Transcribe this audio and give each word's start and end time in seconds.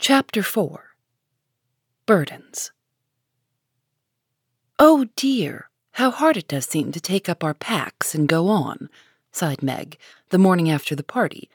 Chapter 0.00 0.44
4 0.44 0.94
Burdens 2.06 2.70
Oh 4.78 5.08
dear, 5.16 5.70
how 5.94 6.12
hard 6.12 6.36
it 6.36 6.46
does 6.46 6.66
seem 6.66 6.92
to 6.92 7.00
take 7.00 7.28
up 7.28 7.42
our 7.42 7.52
packs 7.52 8.14
and 8.14 8.28
go 8.28 8.46
on, 8.46 8.90
sighed 9.32 9.60
Meg, 9.60 9.98
the 10.28 10.38
morning 10.38 10.70
after 10.70 10.94
the 10.94 11.02
party. 11.02 11.50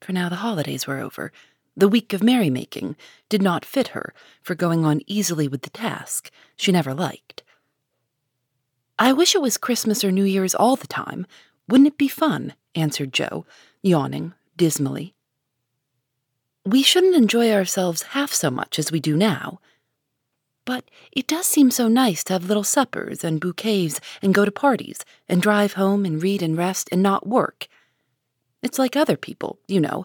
For 0.00 0.12
now 0.12 0.28
the 0.28 0.36
holidays 0.36 0.86
were 0.86 1.00
over. 1.00 1.32
The 1.76 1.88
week 1.88 2.12
of 2.12 2.22
merrymaking 2.22 2.94
did 3.28 3.42
not 3.42 3.64
fit 3.64 3.88
her 3.88 4.14
for 4.40 4.54
going 4.54 4.84
on 4.84 5.02
easily 5.08 5.48
with 5.48 5.62
the 5.62 5.70
task 5.70 6.30
she 6.56 6.70
never 6.70 6.94
liked. 6.94 7.42
I 9.00 9.12
wish 9.12 9.34
it 9.34 9.42
was 9.42 9.58
Christmas 9.58 10.04
or 10.04 10.12
New 10.12 10.24
Year's 10.24 10.54
all 10.54 10.76
the 10.76 10.86
time. 10.86 11.26
Wouldn't 11.68 11.88
it 11.88 11.98
be 11.98 12.08
fun? 12.08 12.54
answered 12.76 13.12
Jo, 13.12 13.46
yawning 13.82 14.32
dismally. 14.56 15.16
We 16.64 16.82
shouldn't 16.82 17.16
enjoy 17.16 17.52
ourselves 17.52 18.02
half 18.02 18.32
so 18.32 18.50
much 18.50 18.78
as 18.78 18.92
we 18.92 19.00
do 19.00 19.16
now. 19.16 19.60
But 20.66 20.84
it 21.10 21.26
does 21.26 21.46
seem 21.46 21.70
so 21.70 21.88
nice 21.88 22.22
to 22.24 22.34
have 22.34 22.44
little 22.44 22.64
suppers 22.64 23.24
and 23.24 23.40
bouquets 23.40 24.00
and 24.22 24.34
go 24.34 24.44
to 24.44 24.52
parties 24.52 25.04
and 25.28 25.40
drive 25.40 25.72
home 25.72 26.04
and 26.04 26.22
read 26.22 26.42
and 26.42 26.56
rest 26.56 26.88
and 26.92 27.02
not 27.02 27.26
work. 27.26 27.66
It's 28.62 28.78
like 28.78 28.94
other 28.94 29.16
people, 29.16 29.58
you 29.66 29.80
know, 29.80 30.04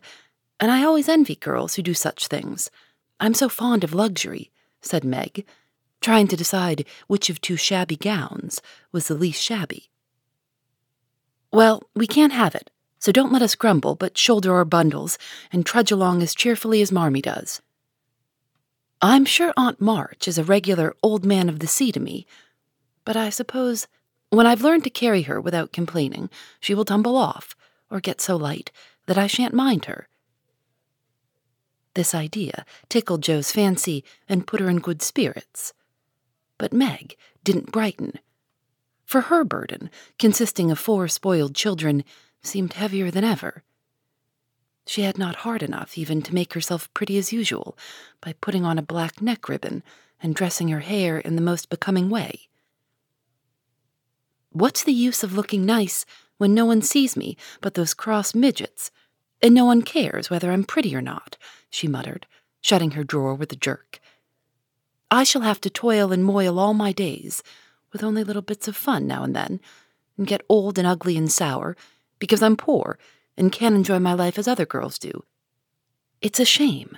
and 0.59 0.71
I 0.71 0.83
always 0.83 1.09
envy 1.09 1.35
girls 1.35 1.75
who 1.75 1.81
do 1.81 1.93
such 1.93 2.27
things. 2.27 2.71
I'm 3.19 3.33
so 3.33 3.49
fond 3.49 3.83
of 3.83 3.93
luxury, 3.93 4.52
said 4.81 5.03
Meg, 5.03 5.45
trying 6.02 6.27
to 6.30 6.37
decide 6.37 6.85
which 7.08 7.30
of 7.30 7.41
two 7.41 7.58
shabby 7.58 7.97
gowns 7.97 8.61
was 8.91 9.08
the 9.08 9.15
least 9.15 9.41
shabby. 9.41 9.89
Well, 11.52 11.83
we 11.95 12.08
can't 12.08 12.33
have 12.33 12.55
it, 12.55 12.71
so 13.06 13.11
don't 13.11 13.31
let 13.31 13.44
us 13.44 13.53
grumble, 13.53 13.94
but 13.94 14.17
shoulder 14.17 14.52
our 14.56 14.66
bundles 14.66 15.20
and 15.52 15.64
trudge 15.64 15.92
along 15.92 16.23
as 16.23 16.34
cheerfully 16.34 16.81
as 16.81 16.92
Marmee 16.92 17.22
does. 17.22 17.61
I'm 19.00 19.25
sure 19.25 19.53
Aunt 19.56 19.80
March 19.80 20.28
is 20.28 20.39
a 20.39 20.44
regular 20.44 20.95
old 21.03 21.23
man 21.23 21.48
of 21.48 21.59
the 21.59 21.67
sea 21.67 21.92
to 21.92 22.00
me, 22.00 22.26
but 23.03 23.16
I 23.16 23.30
suppose 23.30 23.86
when 24.31 24.48
I've 24.48 24.64
learned 24.64 24.86
to 24.86 24.89
carry 24.89 25.22
her 25.22 25.39
without 25.39 25.72
complaining, 25.72 26.31
she 26.59 26.73
will 26.73 26.83
tumble 26.83 27.16
off 27.16 27.56
or 27.92 28.00
get 28.00 28.22
so 28.22 28.38
light 28.38 28.72
that 29.06 29.20
I 29.20 29.28
shan't 29.28 29.53
mind 29.53 29.86
her. 29.86 30.08
This 31.94 32.16
idea 32.16 32.66
tickled 32.89 33.22
Jo's 33.22 33.52
fancy 33.52 34.03
and 34.28 34.48
put 34.48 34.59
her 34.59 34.67
in 34.67 34.80
good 34.80 35.03
spirits. 35.03 35.73
But 36.58 36.73
Meg 36.73 37.16
didn't 37.44 37.72
brighten. 37.72 38.17
For 39.06 39.22
her 39.22 39.44
burden, 39.44 39.92
consisting 40.17 40.72
of 40.72 40.80
four 40.80 41.08
spoiled 41.08 41.53
children, 41.53 42.03
seemed 42.45 42.73
heavier 42.73 43.11
than 43.11 43.23
ever. 43.23 43.63
She 44.88 45.01
had 45.01 45.17
not 45.17 45.38
heart 45.38 45.63
enough 45.63 45.97
even 45.97 46.21
to 46.21 46.33
make 46.33 46.53
herself 46.53 46.93
pretty 46.93 47.17
as 47.17 47.33
usual 47.33 47.77
by 48.21 48.33
putting 48.33 48.65
on 48.65 48.77
a 48.77 48.83
black 48.83 49.21
neck 49.21 49.49
ribbon 49.49 49.83
and 50.21 50.35
dressing 50.35 50.69
her 50.69 50.81
hair 50.81 51.17
in 51.17 51.35
the 51.35 51.41
most 51.41 51.69
becoming 51.69 52.09
way. 52.09 52.47
What's 54.52 54.83
the 54.83 54.93
use 54.93 55.23
of 55.23 55.33
looking 55.33 55.65
nice 55.65 56.05
when 56.37 56.53
no 56.53 56.65
one 56.65 56.81
sees 56.81 57.17
me 57.17 57.36
but 57.61 57.73
those 57.73 57.93
cross 57.93 58.33
midgets, 58.33 58.91
and 59.41 59.53
no 59.53 59.65
one 59.65 59.81
cares 59.81 60.30
whether 60.30 60.52
I'm 60.52 60.64
pretty 60.64 60.95
or 60.95 61.02
not? 61.02 61.37
she 61.70 61.87
muttered, 61.87 62.25
shutting 62.61 62.91
her 62.91 63.03
drawer 63.03 63.36
with 63.36 63.52
a 63.52 63.58
jerk. 63.58 63.99
I 65.11 65.23
shall 65.23 65.41
have 65.41 65.61
to 65.61 65.70
toil 65.70 66.11
and 66.11 66.23
moil 66.23 66.58
all 66.59 66.73
my 66.73 66.91
days, 66.91 67.43
with 67.91 68.03
only 68.03 68.23
little 68.23 68.41
bits 68.41 68.67
of 68.67 68.75
fun 68.75 69.08
now 69.08 69.23
and 69.23 69.36
then, 69.36 69.59
and 70.17 70.27
get 70.27 70.45
old 70.47 70.77
and 70.77 70.87
ugly 70.87 71.17
and 71.17 71.31
sour 71.31 71.75
because 72.20 72.42
I'm 72.42 72.58
poor 72.58 72.98
and 73.37 73.52
can't 73.52 73.76
enjoy 73.76 73.99
my 73.99 74.14
life 74.14 74.37
as 74.37 74.48
other 74.48 74.65
girls 74.65 74.98
do. 74.98 75.23
It's 76.21 76.39
a 76.39 76.45
shame. 76.45 76.98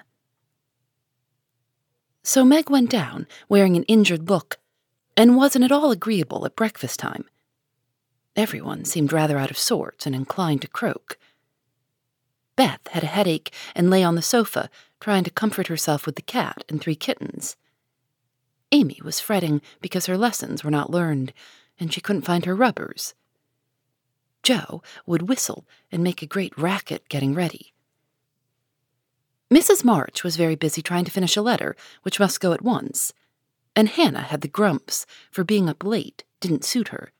So 2.23 2.43
Meg 2.43 2.69
went 2.69 2.89
down, 2.89 3.27
wearing 3.49 3.75
an 3.75 3.83
injured 3.83 4.29
look, 4.29 4.57
and 5.15 5.35
wasn't 5.35 5.65
at 5.65 5.71
all 5.71 5.91
agreeable 5.91 6.45
at 6.45 6.55
breakfast 6.55 6.99
time. 6.99 7.25
Everyone 8.35 8.85
seemed 8.85 9.11
rather 9.11 9.37
out 9.37 9.49
of 9.49 9.57
sorts 9.57 10.05
and 10.05 10.13
inclined 10.13 10.61
to 10.61 10.67
croak. 10.67 11.17
Beth 12.55 12.87
had 12.91 13.03
a 13.03 13.07
headache 13.07 13.53
and 13.75 13.89
lay 13.89 14.03
on 14.03 14.15
the 14.15 14.21
sofa, 14.21 14.69
trying 14.99 15.23
to 15.23 15.31
comfort 15.31 15.67
herself 15.67 16.05
with 16.05 16.15
the 16.15 16.21
cat 16.21 16.63
and 16.69 16.81
three 16.81 16.95
kittens. 16.95 17.55
Amy 18.71 18.99
was 19.03 19.19
fretting 19.19 19.61
because 19.81 20.05
her 20.07 20.17
lessons 20.17 20.63
were 20.63 20.71
not 20.71 20.91
learned, 20.91 21.33
and 21.79 21.93
she 21.93 22.01
couldn't 22.01 22.23
find 22.23 22.45
her 22.45 22.55
rubbers. 22.55 23.13
Jo 24.47 24.81
would 25.05 25.27
whistle 25.27 25.67
and 25.91 26.01
make 26.01 26.21
a 26.21 26.25
great 26.25 26.57
racket 26.57 27.09
getting 27.09 27.33
ready. 27.33 27.73
Mrs. 29.53 29.83
March 29.83 30.23
was 30.23 30.37
very 30.37 30.55
busy 30.55 30.81
trying 30.81 31.03
to 31.03 31.11
finish 31.11 31.35
a 31.35 31.41
letter, 31.41 31.75
which 32.03 32.17
must 32.17 32.39
go 32.39 32.53
at 32.53 32.61
once, 32.61 33.11
and 33.75 33.89
Hannah 33.89 34.21
had 34.21 34.39
the 34.39 34.47
grumps, 34.47 35.05
for 35.31 35.43
being 35.43 35.67
up 35.67 35.83
late 35.83 36.23
didn't 36.39 36.63
suit 36.63 36.87
her. 36.89 37.11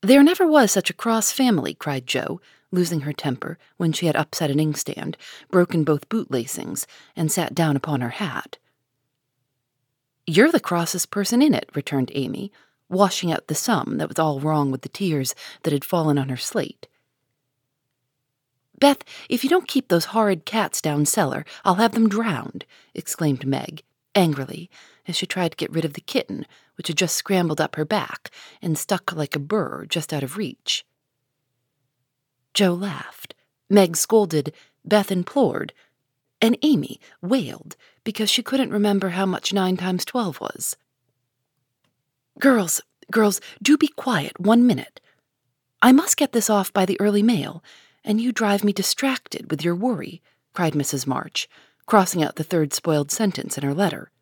There 0.00 0.22
never 0.22 0.46
was 0.46 0.70
such 0.72 0.88
a 0.88 0.94
cross 0.94 1.32
family, 1.32 1.74
cried 1.74 2.06
Jo, 2.06 2.40
losing 2.70 3.00
her 3.00 3.12
temper 3.12 3.58
when 3.76 3.92
she 3.92 4.06
had 4.06 4.16
upset 4.16 4.50
an 4.50 4.60
inkstand, 4.60 5.18
broken 5.50 5.84
both 5.84 6.08
boot-lacings, 6.08 6.86
and 7.14 7.30
sat 7.30 7.54
down 7.54 7.76
upon 7.76 8.00
her 8.00 8.16
hat. 8.24 8.56
You're 10.26 10.50
the 10.50 10.60
crossest 10.60 11.10
person 11.10 11.42
in 11.42 11.52
it, 11.52 11.68
returned 11.74 12.10
Amy, 12.14 12.52
washing 12.88 13.32
out 13.32 13.46
the 13.46 13.54
sum 13.54 13.98
that 13.98 14.08
was 14.08 14.18
all 14.18 14.40
wrong 14.40 14.70
with 14.70 14.82
the 14.82 14.88
tears 14.88 15.34
that 15.62 15.72
had 15.72 15.84
fallen 15.84 16.18
on 16.18 16.28
her 16.28 16.36
slate. 16.36 16.86
Beth, 18.78 19.02
if 19.28 19.42
you 19.42 19.50
don't 19.50 19.66
keep 19.66 19.88
those 19.88 20.06
horrid 20.06 20.44
cats 20.44 20.80
down 20.80 21.04
cellar, 21.04 21.44
I'll 21.64 21.76
have 21.76 21.92
them 21.92 22.08
drowned, 22.08 22.64
exclaimed 22.94 23.46
Meg, 23.46 23.82
angrily, 24.14 24.70
as 25.06 25.16
she 25.16 25.26
tried 25.26 25.50
to 25.50 25.56
get 25.56 25.72
rid 25.72 25.84
of 25.84 25.94
the 25.94 26.00
kitten, 26.00 26.46
which 26.76 26.88
had 26.88 26.96
just 26.96 27.16
scrambled 27.16 27.60
up 27.60 27.74
her 27.76 27.84
back 27.84 28.30
and 28.62 28.78
stuck 28.78 29.12
like 29.12 29.34
a 29.34 29.40
burr 29.40 29.84
just 29.86 30.12
out 30.12 30.22
of 30.22 30.36
reach. 30.36 30.84
Jo 32.54 32.72
laughed. 32.72 33.34
Meg 33.68 33.96
scolded. 33.96 34.52
Beth 34.84 35.10
implored. 35.10 35.72
And 36.40 36.56
Amy 36.62 37.00
wailed 37.20 37.76
because 38.04 38.30
she 38.30 38.42
couldn't 38.42 38.70
remember 38.70 39.10
how 39.10 39.26
much 39.26 39.52
nine 39.52 39.76
times 39.76 40.04
twelve 40.04 40.40
was. 40.40 40.76
Girls, 42.38 42.80
girls, 43.10 43.40
do 43.60 43.76
be 43.76 43.88
quiet 43.88 44.38
one 44.38 44.64
minute. 44.64 45.00
I 45.82 45.90
must 45.90 46.16
get 46.16 46.30
this 46.30 46.48
off 46.48 46.72
by 46.72 46.86
the 46.86 47.00
early 47.00 47.22
mail, 47.22 47.64
and 48.04 48.20
you 48.20 48.30
drive 48.30 48.62
me 48.62 48.72
distracted 48.72 49.50
with 49.50 49.64
your 49.64 49.74
worry, 49.74 50.22
cried 50.54 50.74
Mrs. 50.74 51.04
March, 51.04 51.48
crossing 51.86 52.22
out 52.22 52.36
the 52.36 52.44
third 52.44 52.72
spoiled 52.72 53.10
sentence 53.10 53.58
in 53.58 53.64
her 53.64 53.74
letter. 53.74 54.12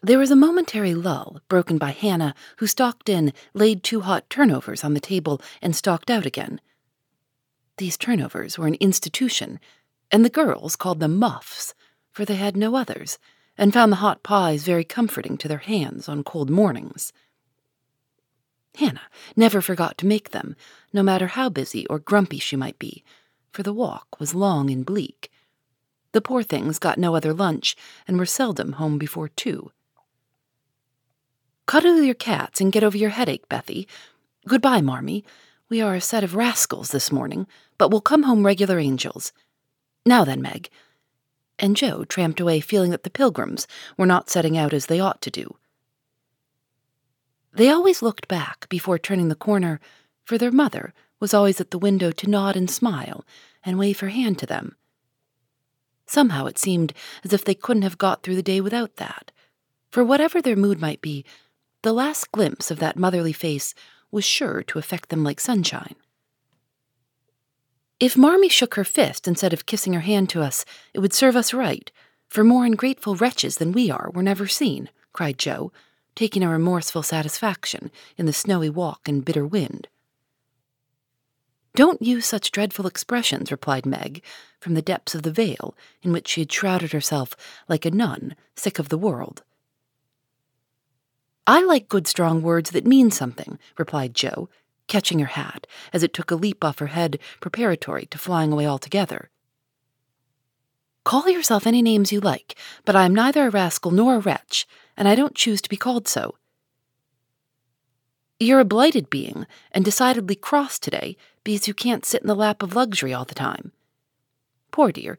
There 0.00 0.18
was 0.18 0.30
a 0.30 0.36
momentary 0.36 0.94
lull, 0.94 1.40
broken 1.48 1.76
by 1.76 1.90
Hannah, 1.90 2.34
who 2.58 2.68
stalked 2.68 3.08
in, 3.08 3.32
laid 3.52 3.82
two 3.82 4.02
hot 4.02 4.30
turnovers 4.30 4.84
on 4.84 4.94
the 4.94 5.00
table, 5.00 5.40
and 5.60 5.74
stalked 5.74 6.10
out 6.10 6.26
again. 6.26 6.60
These 7.78 7.96
turnovers 7.96 8.58
were 8.58 8.68
an 8.68 8.74
institution, 8.74 9.58
and 10.12 10.24
the 10.24 10.30
girls 10.30 10.76
called 10.76 11.00
them 11.00 11.18
muffs, 11.18 11.74
for 12.12 12.24
they 12.24 12.36
had 12.36 12.56
no 12.56 12.76
others, 12.76 13.18
and 13.56 13.72
found 13.72 13.92
the 13.92 13.96
hot 13.96 14.22
pies 14.22 14.64
very 14.64 14.84
comforting 14.84 15.36
to 15.38 15.48
their 15.48 15.58
hands 15.58 16.08
on 16.08 16.24
cold 16.24 16.50
mornings. 16.50 17.12
Hannah 18.76 19.08
never 19.36 19.60
forgot 19.60 19.96
to 19.98 20.06
make 20.06 20.30
them, 20.30 20.56
no 20.92 21.02
matter 21.02 21.28
how 21.28 21.48
busy 21.48 21.86
or 21.86 21.98
grumpy 21.98 22.38
she 22.38 22.56
might 22.56 22.78
be, 22.78 23.04
for 23.52 23.62
the 23.62 23.72
walk 23.72 24.18
was 24.18 24.34
long 24.34 24.70
and 24.70 24.84
bleak. 24.84 25.30
The 26.12 26.20
poor 26.20 26.42
things 26.42 26.78
got 26.78 26.98
no 26.98 27.14
other 27.14 27.32
lunch 27.32 27.76
and 28.06 28.18
were 28.18 28.26
seldom 28.26 28.72
home 28.72 28.98
before 28.98 29.28
two. 29.28 29.70
Cuddle 31.66 32.02
your 32.02 32.14
cats 32.14 32.60
and 32.60 32.72
get 32.72 32.84
over 32.84 32.96
your 32.96 33.10
headache, 33.10 33.48
Bethy. 33.48 33.86
Goodbye, 34.46 34.80
Marmee. 34.80 35.24
We 35.68 35.80
are 35.80 35.94
a 35.94 36.00
set 36.00 36.22
of 36.22 36.34
rascals 36.34 36.90
this 36.90 37.10
morning, 37.10 37.46
but 37.78 37.90
we'll 37.90 38.00
come 38.00 38.24
home 38.24 38.44
regular 38.44 38.78
angels. 38.78 39.32
Now 40.04 40.24
then, 40.24 40.42
Meg, 40.42 40.68
and 41.58 41.76
Jo 41.76 42.04
tramped 42.04 42.40
away 42.40 42.60
feeling 42.60 42.90
that 42.90 43.02
the 43.02 43.10
pilgrims 43.10 43.66
were 43.96 44.06
not 44.06 44.30
setting 44.30 44.56
out 44.56 44.72
as 44.72 44.86
they 44.86 45.00
ought 45.00 45.20
to 45.22 45.30
do. 45.30 45.56
They 47.52 47.70
always 47.70 48.02
looked 48.02 48.26
back 48.26 48.68
before 48.68 48.98
turning 48.98 49.28
the 49.28 49.34
corner, 49.34 49.80
for 50.24 50.38
their 50.38 50.50
mother 50.50 50.92
was 51.20 51.32
always 51.32 51.60
at 51.60 51.70
the 51.70 51.78
window 51.78 52.10
to 52.10 52.28
nod 52.28 52.56
and 52.56 52.70
smile 52.70 53.24
and 53.64 53.78
wave 53.78 54.00
her 54.00 54.08
hand 54.08 54.38
to 54.38 54.46
them. 54.46 54.76
Somehow 56.06 56.46
it 56.46 56.58
seemed 56.58 56.92
as 57.24 57.32
if 57.32 57.44
they 57.44 57.54
couldn't 57.54 57.82
have 57.82 57.98
got 57.98 58.22
through 58.22 58.36
the 58.36 58.42
day 58.42 58.60
without 58.60 58.96
that. 58.96 59.30
For 59.90 60.04
whatever 60.04 60.42
their 60.42 60.56
mood 60.56 60.80
might 60.80 61.00
be, 61.00 61.24
the 61.82 61.92
last 61.92 62.32
glimpse 62.32 62.70
of 62.70 62.78
that 62.80 62.98
motherly 62.98 63.32
face 63.32 63.74
was 64.10 64.24
sure 64.24 64.62
to 64.64 64.78
affect 64.78 65.08
them 65.08 65.24
like 65.24 65.40
sunshine. 65.40 65.94
If 68.04 68.18
Marmee 68.18 68.50
shook 68.50 68.74
her 68.74 68.84
fist 68.84 69.26
instead 69.26 69.54
of 69.54 69.64
kissing 69.64 69.94
her 69.94 70.00
hand 70.00 70.28
to 70.28 70.42
us, 70.42 70.66
it 70.92 70.98
would 70.98 71.14
serve 71.14 71.36
us 71.36 71.54
right, 71.54 71.90
for 72.28 72.44
more 72.44 72.66
ungrateful 72.66 73.16
wretches 73.16 73.56
than 73.56 73.72
we 73.72 73.90
are 73.90 74.10
were 74.12 74.22
never 74.22 74.46
seen, 74.46 74.90
cried 75.14 75.38
Jo, 75.38 75.72
taking 76.14 76.42
a 76.42 76.50
remorseful 76.50 77.02
satisfaction 77.02 77.90
in 78.18 78.26
the 78.26 78.34
snowy 78.34 78.68
walk 78.68 79.08
and 79.08 79.24
bitter 79.24 79.46
wind. 79.46 79.88
Don't 81.74 82.02
use 82.02 82.26
such 82.26 82.50
dreadful 82.50 82.86
expressions, 82.86 83.50
replied 83.50 83.86
Meg, 83.86 84.22
from 84.60 84.74
the 84.74 84.82
depths 84.82 85.14
of 85.14 85.22
the 85.22 85.32
veil 85.32 85.74
in 86.02 86.12
which 86.12 86.28
she 86.28 86.42
had 86.42 86.52
shrouded 86.52 86.92
herself 86.92 87.34
like 87.68 87.86
a 87.86 87.90
nun, 87.90 88.36
sick 88.54 88.78
of 88.78 88.90
the 88.90 88.98
world. 88.98 89.42
I 91.46 91.64
like 91.64 91.88
good 91.88 92.06
strong 92.06 92.42
words 92.42 92.72
that 92.72 92.86
mean 92.86 93.10
something, 93.10 93.58
replied 93.78 94.12
Jo, 94.12 94.50
catching 94.86 95.18
her 95.18 95.26
hat 95.26 95.66
as 95.92 96.02
it 96.02 96.12
took 96.12 96.30
a 96.30 96.36
leap 96.36 96.64
off 96.64 96.78
her 96.78 96.88
head 96.88 97.18
preparatory 97.40 98.06
to 98.06 98.18
flying 98.18 98.52
away 98.52 98.66
altogether. 98.66 99.30
Call 101.04 101.28
yourself 101.28 101.66
any 101.66 101.82
names 101.82 102.12
you 102.12 102.20
like, 102.20 102.56
but 102.84 102.96
I 102.96 103.04
am 103.04 103.14
neither 103.14 103.46
a 103.46 103.50
rascal 103.50 103.90
nor 103.90 104.16
a 104.16 104.20
wretch, 104.20 104.66
and 104.96 105.06
I 105.06 105.14
don't 105.14 105.34
choose 105.34 105.60
to 105.62 105.68
be 105.68 105.76
called 105.76 106.08
so. 106.08 106.36
You're 108.40 108.60
a 108.60 108.64
blighted 108.64 109.10
being, 109.10 109.46
and 109.70 109.84
decidedly 109.84 110.34
cross 110.34 110.78
today 110.78 111.16
because 111.44 111.68
you 111.68 111.74
can't 111.74 112.06
sit 112.06 112.22
in 112.22 112.26
the 112.26 112.34
lap 112.34 112.62
of 112.62 112.74
luxury 112.74 113.12
all 113.12 113.24
the 113.24 113.34
time. 113.34 113.72
Poor 114.70 114.90
dear, 114.92 115.18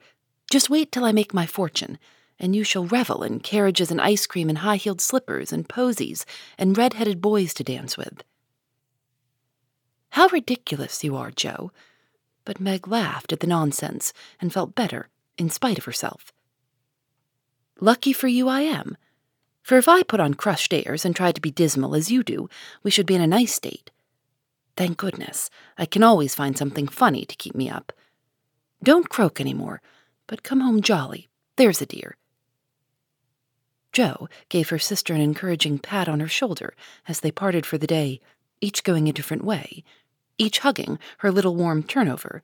just 0.50 0.70
wait 0.70 0.92
till 0.92 1.06
I 1.06 1.12
make 1.12 1.34
my 1.34 1.46
fortune, 1.46 1.98
and 2.40 2.56
you 2.56 2.64
shall 2.64 2.86
revel 2.86 3.24
in 3.24 3.40
carriages 3.40 3.92
and 3.92 4.02
ice 4.02 4.26
cream 4.26 4.50
and 4.50 4.60
high 4.60 4.76
heeled 4.76 5.02
slippers 5.02 5.54
and 5.54 5.70
posies 5.70 6.26
and 6.58 6.78
red 6.78 6.94
headed 6.94 7.22
boys 7.22 7.54
to 7.54 7.64
dance 7.64 7.96
with. 7.96 8.24
How 10.16 10.28
ridiculous 10.28 11.04
you 11.04 11.18
are, 11.18 11.30
Jo. 11.30 11.74
But 12.46 12.62
Meg 12.62 12.88
laughed 12.88 13.34
at 13.34 13.42
the 13.42 13.48
nonsense 13.48 14.14
and 14.40 14.54
felt 14.54 14.74
better 14.74 15.10
in 15.38 15.50
spite 15.50 15.78
of 15.78 15.84
herself. 15.84 16.32
Lucky 17.82 18.14
for 18.14 18.30
you 18.30 18.48
I 18.48 18.62
am. 18.62 18.96
For 19.62 19.78
if 19.78 19.90
I 19.90 20.04
put 20.04 20.22
on 20.22 20.36
crushed 20.36 20.74
airs 20.74 21.04
and 21.04 21.14
tried 21.14 21.36
to 21.36 21.42
be 21.42 21.52
dismal 21.52 21.96
as 21.96 22.12
you 22.12 22.24
do, 22.24 22.48
we 22.82 22.92
should 22.92 23.06
be 23.06 23.16
in 23.16 23.22
a 23.22 23.28
nice 23.28 23.54
state. 23.54 23.92
Thank 24.78 24.96
goodness, 24.96 25.50
I 25.78 25.86
can 25.86 26.02
always 26.02 26.34
find 26.34 26.58
something 26.58 26.88
funny 26.88 27.26
to 27.26 27.36
keep 27.36 27.54
me 27.54 27.70
up. 27.70 27.92
Don't 28.82 29.10
croak 29.10 29.42
any 29.42 29.54
more, 29.54 29.82
but 30.28 30.44
come 30.44 30.62
home 30.62 30.82
jolly, 30.82 31.28
there's 31.58 31.82
a 31.82 31.86
dear. 31.86 32.16
Jo 33.92 34.30
gave 34.48 34.70
her 34.70 34.80
sister 34.80 35.14
an 35.14 35.20
encouraging 35.20 35.78
pat 35.78 36.08
on 36.08 36.22
her 36.22 36.30
shoulder 36.30 36.74
as 37.06 37.20
they 37.20 37.32
parted 37.32 37.66
for 37.66 37.78
the 37.78 37.86
day, 37.86 38.22
each 38.62 38.86
going 38.86 39.10
a 39.10 39.14
different 39.14 39.44
way, 39.44 39.84
each 40.38 40.60
hugging 40.60 41.00
her 41.20 41.32
little 41.32 41.56
warm 41.56 41.84
turnover, 41.84 42.42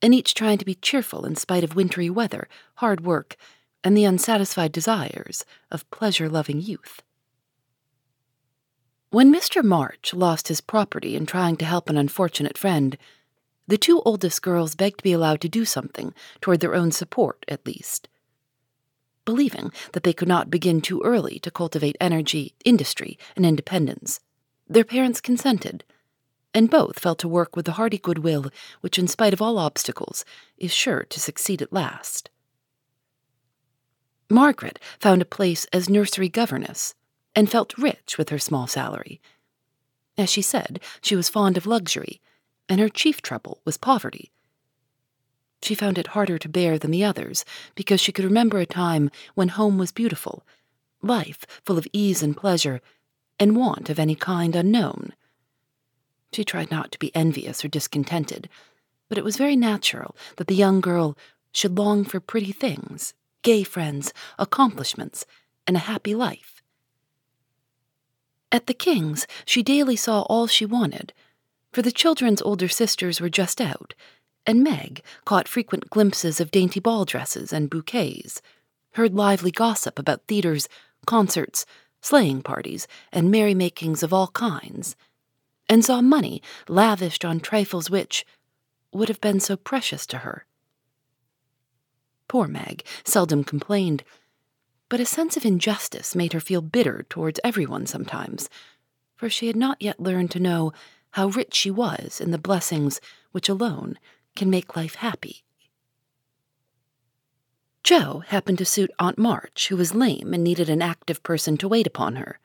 and 0.00 0.14
each 0.14 0.34
trying 0.34 0.58
to 0.58 0.64
be 0.64 0.74
cheerful 0.74 1.24
in 1.24 1.36
spite 1.36 1.64
of 1.64 1.74
wintry 1.74 2.10
weather, 2.10 2.48
hard 2.76 3.04
work, 3.04 3.36
and 3.82 3.96
the 3.96 4.04
unsatisfied 4.04 4.72
desires 4.72 5.44
of 5.70 5.88
pleasure 5.90 6.28
loving 6.28 6.60
youth. 6.60 7.02
When 9.10 9.32
Mr. 9.32 9.62
March 9.62 10.12
lost 10.12 10.48
his 10.48 10.60
property 10.60 11.14
in 11.14 11.24
trying 11.24 11.56
to 11.58 11.64
help 11.64 11.88
an 11.88 11.96
unfortunate 11.96 12.58
friend, 12.58 12.98
the 13.66 13.78
two 13.78 14.02
oldest 14.04 14.42
girls 14.42 14.74
begged 14.74 14.98
to 14.98 15.04
be 15.04 15.12
allowed 15.12 15.40
to 15.42 15.48
do 15.48 15.64
something 15.64 16.12
toward 16.40 16.60
their 16.60 16.74
own 16.74 16.90
support, 16.90 17.44
at 17.48 17.64
least. 17.66 18.08
Believing 19.24 19.72
that 19.92 20.02
they 20.02 20.12
could 20.12 20.28
not 20.28 20.50
begin 20.50 20.80
too 20.80 21.00
early 21.02 21.38
to 21.38 21.50
cultivate 21.50 21.96
energy, 22.00 22.54
industry, 22.64 23.18
and 23.36 23.46
independence, 23.46 24.20
their 24.68 24.84
parents 24.84 25.20
consented, 25.20 25.84
and 26.54 26.70
both 26.70 27.00
fell 27.00 27.16
to 27.16 27.28
work 27.28 27.56
with 27.56 27.66
the 27.66 27.72
hearty 27.72 27.98
goodwill 27.98 28.46
which, 28.80 28.98
in 28.98 29.08
spite 29.08 29.32
of 29.32 29.42
all 29.42 29.58
obstacles, 29.58 30.24
is 30.56 30.72
sure 30.72 31.04
to 31.10 31.20
succeed 31.20 31.60
at 31.60 31.72
last. 31.72 32.30
Margaret 34.30 34.78
found 34.98 35.20
a 35.20 35.26
place 35.26 35.66
as 35.72 35.90
nursery 35.90 36.28
governess 36.28 36.94
and 37.34 37.50
felt 37.50 37.76
rich 37.76 38.16
with 38.16 38.30
her 38.30 38.38
small 38.38 38.66
salary. 38.66 39.20
As 40.16 40.30
she 40.30 40.42
said, 40.42 40.80
she 41.02 41.16
was 41.16 41.28
fond 41.28 41.56
of 41.56 41.66
luxury, 41.66 42.20
and 42.68 42.80
her 42.80 42.88
chief 42.88 43.20
trouble 43.20 43.60
was 43.64 43.76
poverty. 43.76 44.30
She 45.62 45.74
found 45.74 45.98
it 45.98 46.08
harder 46.08 46.38
to 46.38 46.48
bear 46.48 46.78
than 46.78 46.90
the 46.90 47.04
others 47.04 47.44
because 47.74 48.00
she 48.00 48.12
could 48.12 48.24
remember 48.24 48.58
a 48.58 48.66
time 48.66 49.10
when 49.34 49.48
home 49.48 49.78
was 49.78 49.92
beautiful, 49.92 50.46
life 51.02 51.44
full 51.64 51.78
of 51.78 51.88
ease 51.92 52.22
and 52.22 52.36
pleasure, 52.36 52.80
and 53.40 53.56
want 53.56 53.90
of 53.90 53.98
any 53.98 54.14
kind 54.14 54.54
unknown. 54.54 55.14
She 56.34 56.42
tried 56.42 56.72
not 56.72 56.90
to 56.90 56.98
be 56.98 57.14
envious 57.14 57.64
or 57.64 57.68
discontented, 57.68 58.48
but 59.08 59.18
it 59.18 59.22
was 59.22 59.36
very 59.36 59.54
natural 59.54 60.16
that 60.34 60.48
the 60.48 60.56
young 60.56 60.80
girl 60.80 61.16
should 61.52 61.78
long 61.78 62.04
for 62.04 62.18
pretty 62.18 62.50
things, 62.50 63.14
gay 63.42 63.62
friends, 63.62 64.12
accomplishments, 64.36 65.26
and 65.64 65.76
a 65.76 65.86
happy 65.90 66.12
life. 66.12 66.60
At 68.50 68.66
the 68.66 68.74
King's, 68.74 69.28
she 69.44 69.62
daily 69.62 69.94
saw 69.94 70.22
all 70.22 70.48
she 70.48 70.66
wanted, 70.66 71.12
for 71.72 71.82
the 71.82 71.92
children's 71.92 72.42
older 72.42 72.68
sisters 72.68 73.20
were 73.20 73.28
just 73.28 73.60
out, 73.60 73.94
and 74.44 74.64
Meg 74.64 75.04
caught 75.24 75.46
frequent 75.46 75.88
glimpses 75.88 76.40
of 76.40 76.50
dainty 76.50 76.80
ball 76.80 77.04
dresses 77.04 77.52
and 77.52 77.70
bouquets, 77.70 78.42
heard 78.94 79.14
lively 79.14 79.52
gossip 79.52 80.00
about 80.00 80.26
theaters, 80.26 80.68
concerts, 81.06 81.64
sleighing 82.00 82.42
parties, 82.42 82.88
and 83.12 83.30
merrymakings 83.30 84.02
of 84.02 84.12
all 84.12 84.28
kinds, 84.28 84.96
and 85.68 85.84
saw 85.84 86.00
money 86.00 86.42
lavished 86.68 87.24
on 87.24 87.40
trifles 87.40 87.90
which 87.90 88.24
would 88.92 89.08
have 89.08 89.20
been 89.20 89.40
so 89.40 89.56
precious 89.56 90.06
to 90.06 90.18
her. 90.18 90.46
Poor 92.28 92.46
Meg 92.46 92.84
seldom 93.04 93.44
complained 93.44 94.04
but 94.88 95.00
a 95.00 95.06
sense 95.06 95.36
of 95.36 95.44
injustice 95.44 96.14
made 96.14 96.32
her 96.32 96.40
feel 96.40 96.60
bitter 96.60 97.04
towards 97.08 97.40
everyone 97.42 97.86
sometimes, 97.86 98.48
for 99.16 99.28
she 99.28 99.46
had 99.46 99.56
not 99.56 99.80
yet 99.80 99.98
learned 99.98 100.30
to 100.30 100.38
know 100.38 100.72
how 101.12 101.28
rich 101.28 101.54
she 101.54 101.70
was 101.70 102.20
in 102.20 102.30
the 102.30 102.38
blessings 102.38 103.00
which 103.32 103.48
alone 103.48 103.98
can 104.36 104.50
make 104.50 104.76
life 104.76 104.96
happy. 104.96 105.42
Jo 107.82 108.22
happened 108.28 108.58
to 108.58 108.64
suit 108.64 108.90
Aunt 108.98 109.18
March, 109.18 109.68
who 109.68 109.76
was 109.76 109.94
lame 109.94 110.32
and 110.32 110.44
needed 110.44 110.68
an 110.68 110.82
active 110.82 111.22
person 111.22 111.56
to 111.56 111.68
wait 111.68 111.86
upon 111.86 112.16
her. 112.16 112.38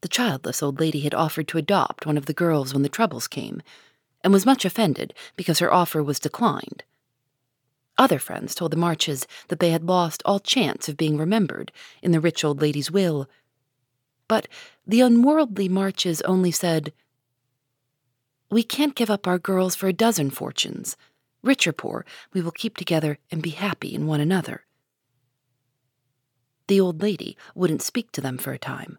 The 0.00 0.08
childless 0.08 0.62
old 0.62 0.78
lady 0.78 1.00
had 1.00 1.14
offered 1.14 1.48
to 1.48 1.58
adopt 1.58 2.06
one 2.06 2.16
of 2.16 2.26
the 2.26 2.32
girls 2.32 2.72
when 2.72 2.82
the 2.82 2.88
troubles 2.88 3.26
came, 3.26 3.62
and 4.22 4.32
was 4.32 4.46
much 4.46 4.64
offended 4.64 5.14
because 5.36 5.58
her 5.58 5.72
offer 5.72 6.02
was 6.02 6.20
declined. 6.20 6.84
Other 7.96 8.20
friends 8.20 8.54
told 8.54 8.70
the 8.70 8.76
Marches 8.76 9.26
that 9.48 9.58
they 9.58 9.70
had 9.70 9.82
lost 9.82 10.22
all 10.24 10.38
chance 10.38 10.88
of 10.88 10.96
being 10.96 11.18
remembered 11.18 11.72
in 12.00 12.12
the 12.12 12.20
rich 12.20 12.44
old 12.44 12.62
lady's 12.62 12.92
will. 12.92 13.28
But 14.28 14.46
the 14.86 15.00
unworldly 15.00 15.68
Marches 15.68 16.22
only 16.22 16.52
said, 16.52 16.92
We 18.50 18.62
can't 18.62 18.94
give 18.94 19.10
up 19.10 19.26
our 19.26 19.38
girls 19.38 19.74
for 19.74 19.88
a 19.88 19.92
dozen 19.92 20.30
fortunes. 20.30 20.96
Rich 21.42 21.66
or 21.66 21.72
poor, 21.72 22.06
we 22.32 22.40
will 22.40 22.52
keep 22.52 22.76
together 22.76 23.18
and 23.32 23.42
be 23.42 23.50
happy 23.50 23.92
in 23.94 24.06
one 24.06 24.20
another. 24.20 24.64
The 26.68 26.80
old 26.80 27.02
lady 27.02 27.36
wouldn't 27.54 27.82
speak 27.82 28.12
to 28.12 28.20
them 28.20 28.38
for 28.38 28.52
a 28.52 28.58
time. 28.58 28.98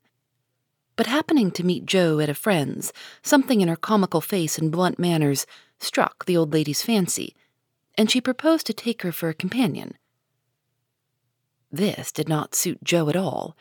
But 1.00 1.08
happening 1.08 1.50
to 1.52 1.66
meet 1.66 1.86
Jo 1.86 2.20
at 2.20 2.28
a 2.28 2.34
friend's, 2.34 2.92
something 3.22 3.62
in 3.62 3.70
her 3.70 3.78
comical 3.78 4.20
face 4.20 4.58
and 4.58 4.70
blunt 4.70 5.00
manners 5.00 5.46
struck 5.80 6.26
the 6.26 6.36
old 6.36 6.52
lady's 6.52 6.84
fancy 6.84 7.34
and 7.98 8.12
she 8.12 8.20
proposed 8.20 8.68
to 8.68 8.74
take 8.74 9.04
her 9.04 9.14
for 9.14 9.30
a 9.30 9.34
companion. 9.34 9.94
This 11.72 12.12
did 12.12 12.28
not 12.28 12.54
suit 12.54 12.84
Jo 12.84 13.08
at 13.08 13.16
all, 13.16 13.56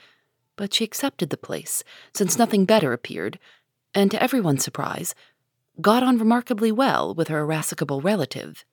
but 0.56 0.74
she 0.74 0.82
accepted 0.82 1.30
the 1.30 1.36
place, 1.36 1.84
since 2.12 2.36
nothing 2.38 2.64
better 2.64 2.92
appeared, 2.92 3.38
and 3.94 4.10
to 4.10 4.20
everyone's 4.20 4.64
surprise, 4.64 5.14
got 5.80 6.02
on 6.02 6.18
remarkably 6.18 6.72
well 6.72 7.14
with 7.14 7.28
her 7.28 7.38
irascible 7.38 8.00
relative. 8.00 8.64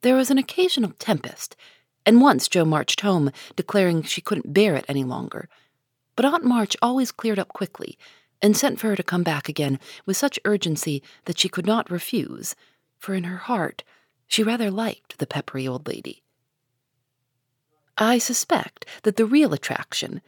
There 0.00 0.16
was 0.16 0.30
an 0.30 0.38
occasional 0.38 0.92
tempest, 0.98 1.54
and 2.06 2.22
once 2.22 2.48
Jo 2.48 2.64
marched 2.64 3.02
home, 3.02 3.30
declaring 3.56 4.04
she 4.04 4.22
couldn't 4.22 4.54
bear 4.54 4.74
it 4.74 4.86
any 4.88 5.04
longer. 5.04 5.50
But 6.16 6.24
Aunt 6.24 6.44
March 6.44 6.76
always 6.80 7.12
cleared 7.12 7.38
up 7.38 7.48
quickly, 7.48 7.98
and 8.40 8.56
sent 8.56 8.78
for 8.78 8.88
her 8.88 8.96
to 8.96 9.02
come 9.02 9.22
back 9.22 9.48
again 9.48 9.78
with 10.04 10.16
such 10.16 10.38
urgency 10.44 11.02
that 11.24 11.38
she 11.38 11.48
could 11.48 11.66
not 11.66 11.90
refuse, 11.90 12.54
for 12.98 13.14
in 13.14 13.24
her 13.24 13.38
heart 13.38 13.84
she 14.26 14.42
rather 14.42 14.70
liked 14.70 15.18
the 15.18 15.26
peppery 15.26 15.66
old 15.66 15.86
lady. 15.86 16.22
I 17.96 18.18
suspect 18.18 18.84
that 19.02 19.16
the 19.16 19.26
real 19.26 19.52
attraction 19.52 20.20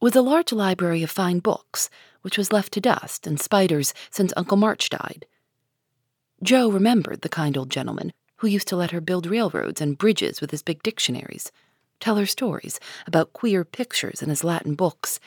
was 0.00 0.16
a 0.16 0.22
large 0.22 0.52
library 0.52 1.02
of 1.02 1.10
fine 1.10 1.38
books, 1.38 1.88
which 2.22 2.36
was 2.36 2.52
left 2.52 2.72
to 2.72 2.80
dust 2.80 3.26
and 3.26 3.40
spiders 3.40 3.94
since 4.10 4.32
Uncle 4.36 4.56
March 4.56 4.90
died. 4.90 5.26
Jo 6.42 6.68
remembered 6.68 7.20
the 7.20 7.28
kind 7.28 7.56
old 7.56 7.70
gentleman 7.70 8.12
who 8.36 8.48
used 8.48 8.66
to 8.68 8.76
let 8.76 8.90
her 8.90 9.00
build 9.00 9.26
railroads 9.26 9.80
and 9.80 9.96
bridges 9.96 10.40
with 10.40 10.50
his 10.50 10.62
big 10.62 10.82
dictionaries, 10.82 11.52
tell 12.02 12.16
her 12.16 12.26
stories 12.26 12.78
about 13.06 13.32
queer 13.32 13.64
pictures 13.64 14.20
in 14.20 14.28
his 14.28 14.44
Latin 14.44 14.74
books, 14.74 15.18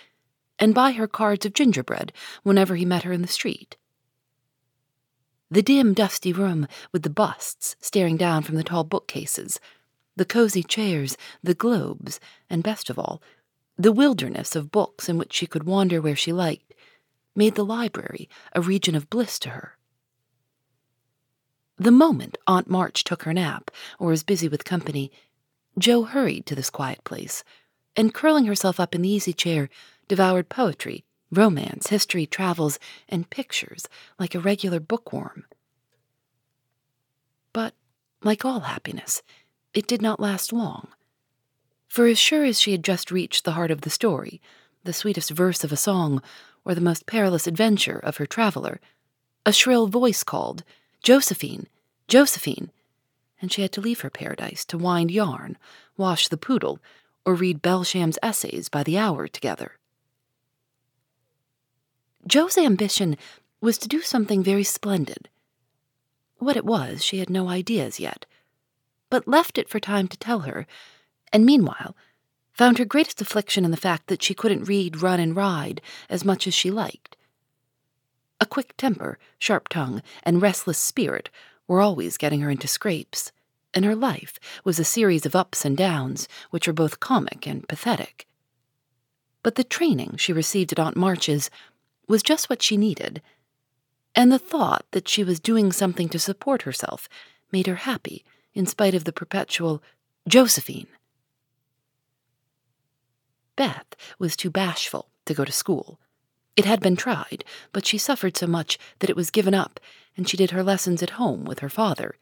and 0.60 0.76
buy 0.76 0.92
her 0.92 1.08
cards 1.08 1.46
of 1.46 1.54
gingerbread 1.54 2.14
whenever 2.44 2.76
he 2.76 2.86
met 2.86 3.04
her 3.04 3.12
in 3.12 3.22
the 3.22 3.28
street. 3.28 3.78
The 5.50 5.62
dim, 5.62 5.94
dusty 5.94 6.34
room 6.34 6.68
with 6.92 7.04
the 7.04 7.10
busts 7.10 7.76
staring 7.80 8.18
down 8.18 8.44
from 8.44 8.56
the 8.56 8.64
tall 8.64 8.84
bookcases, 8.84 9.60
the 10.16 10.26
cozy 10.26 10.64
chairs, 10.64 11.18
the 11.42 11.54
globes, 11.54 12.20
and 12.50 12.64
best 12.64 12.90
of 12.90 13.00
all, 13.00 13.22
the 13.78 13.92
wilderness 13.92 14.56
of 14.56 14.72
books 14.72 15.10
in 15.10 15.18
which 15.18 15.34
she 15.34 15.48
could 15.48 15.64
wander 15.64 16.02
where 16.02 16.16
she 16.16 16.32
liked, 16.32 16.74
made 17.36 17.56
the 17.56 17.66
library 17.66 18.30
a 18.54 18.62
region 18.62 18.96
of 18.96 19.10
bliss 19.10 19.40
to 19.40 19.50
her. 19.50 19.78
The 21.78 21.92
moment 21.92 22.38
Aunt 22.48 22.70
March 22.70 23.04
took 23.04 23.24
her 23.24 23.34
nap 23.34 23.70
or 24.00 24.08
was 24.08 24.24
busy 24.24 24.48
with 24.48 24.64
company, 24.64 25.12
Jo 25.78 26.04
hurried 26.04 26.46
to 26.46 26.56
this 26.56 26.70
quiet 26.70 27.04
place, 27.04 27.44
and 27.96 28.14
curling 28.14 28.46
herself 28.46 28.80
up 28.80 28.96
in 28.96 29.02
the 29.02 29.10
easy 29.10 29.34
chair, 29.34 29.70
devoured 30.08 30.50
poetry, 30.50 31.04
romance, 31.32 31.88
history, 31.88 32.26
travels, 32.26 32.80
and 33.10 33.30
pictures 33.30 33.88
like 34.20 34.36
a 34.36 34.40
regular 34.40 34.80
bookworm. 34.80 35.46
But, 37.54 37.74
like 38.24 38.46
all 38.46 38.62
happiness, 38.62 39.22
it 39.74 39.88
did 39.88 40.02
not 40.02 40.20
last 40.20 40.54
long. 40.54 40.88
For 41.88 42.08
as 42.08 42.20
sure 42.20 42.44
as 42.44 42.60
she 42.60 42.72
had 42.72 42.84
just 42.84 43.12
reached 43.12 43.44
the 43.44 43.54
heart 43.54 43.72
of 43.72 43.82
the 43.82 43.90
story, 43.90 44.42
the 44.84 44.94
sweetest 44.94 45.32
verse 45.32 45.64
of 45.64 45.72
a 45.72 45.78
song, 45.78 46.22
or 46.64 46.76
the 46.76 46.82
most 46.82 47.06
perilous 47.06 47.48
adventure 47.48 48.00
of 48.00 48.18
her 48.18 48.26
traveler, 48.26 48.80
a 49.46 49.54
shrill 49.54 49.88
voice 49.88 50.24
called, 50.24 50.64
Josephine, 51.04 51.68
Josephine, 52.08 52.72
and 53.46 53.52
she 53.52 53.62
had 53.62 53.72
to 53.72 53.80
leave 53.80 54.00
her 54.00 54.10
paradise 54.10 54.66
to 54.66 54.76
wind 54.76 55.12
yarn, 55.12 55.56
wash 55.98 56.30
the 56.30 56.36
poodle, 56.36 56.80
or 57.28 57.36
read 57.36 57.62
Belsham's 57.62 58.18
essays 58.24 58.70
by 58.70 58.82
the 58.82 58.98
hour 58.98 59.28
together. 59.28 59.74
Jo's 62.26 62.58
ambition 62.58 63.18
was 63.62 63.78
to 63.78 63.88
do 63.88 64.02
something 64.02 64.42
very 64.42 64.64
splendid. 64.64 65.30
What 66.40 66.58
it 66.58 66.66
was, 66.66 67.06
she 67.06 67.20
had 67.20 67.30
no 67.30 67.48
ideas 67.48 68.00
yet, 68.00 68.26
but 69.12 69.28
left 69.28 69.60
it 69.60 69.70
for 69.70 69.80
time 69.80 70.08
to 70.08 70.18
tell 70.18 70.40
her, 70.40 70.66
and 71.32 71.46
meanwhile 71.46 71.96
found 72.52 72.80
her 72.80 72.86
greatest 72.86 73.22
affliction 73.22 73.64
in 73.64 73.70
the 73.70 73.78
fact 73.78 74.08
that 74.08 74.24
she 74.24 74.34
couldn't 74.34 74.68
read, 74.68 75.04
run, 75.04 75.20
and 75.20 75.36
ride 75.36 75.82
as 76.10 76.26
much 76.26 76.48
as 76.48 76.56
she 76.56 76.72
liked. 76.72 77.16
A 78.42 78.48
quick 78.48 78.76
temper, 78.76 79.20
sharp 79.38 79.70
tongue, 79.70 80.02
and 80.24 80.42
restless 80.42 80.80
spirit 80.80 81.30
were 81.68 81.82
always 81.82 82.18
getting 82.18 82.42
her 82.42 82.50
into 82.50 82.68
scrapes, 82.68 83.32
and 83.76 83.84
her 83.84 83.96
life 83.96 84.40
was 84.64 84.80
a 84.80 84.86
series 84.86 85.26
of 85.26 85.36
ups 85.36 85.66
and 85.66 85.76
downs 85.76 86.28
which 86.50 86.66
were 86.66 86.74
both 86.74 87.02
comic 87.02 87.46
and 87.46 87.68
pathetic. 87.68 88.26
But 89.44 89.56
the 89.56 89.64
training 89.64 90.16
she 90.18 90.34
received 90.34 90.72
at 90.72 90.80
Aunt 90.80 90.96
March's 90.96 91.52
was 92.08 92.24
just 92.24 92.50
what 92.50 92.64
she 92.64 92.78
needed, 92.78 93.22
and 94.16 94.32
the 94.32 94.40
thought 94.40 94.86
that 94.92 95.10
she 95.10 95.24
was 95.24 95.40
doing 95.40 95.72
something 95.72 96.08
to 96.10 96.18
support 96.18 96.62
herself 96.62 97.10
made 97.52 97.68
her 97.68 97.76
happy 97.76 98.24
in 98.54 98.66
spite 98.66 98.96
of 98.96 99.04
the 99.04 99.12
perpetual 99.12 99.84
Josephine. 100.28 100.88
Beth 103.56 103.96
was 104.18 104.36
too 104.36 104.50
bashful 104.50 105.10
to 105.26 105.34
go 105.34 105.44
to 105.46 105.52
school. 105.52 106.00
It 106.56 106.66
had 106.66 106.80
been 106.80 106.96
tried, 106.96 107.44
but 107.74 107.86
she 107.86 107.98
suffered 107.98 108.38
so 108.38 108.48
much 108.48 108.80
that 109.00 109.10
it 109.10 109.16
was 109.16 109.30
given 109.30 109.54
up, 109.54 109.80
and 110.16 110.28
she 110.28 110.38
did 110.38 110.52
her 110.52 110.64
lessons 110.64 111.04
at 111.04 111.12
home 111.12 111.44
with 111.44 111.60
her 111.60 111.70
father. 111.70 112.16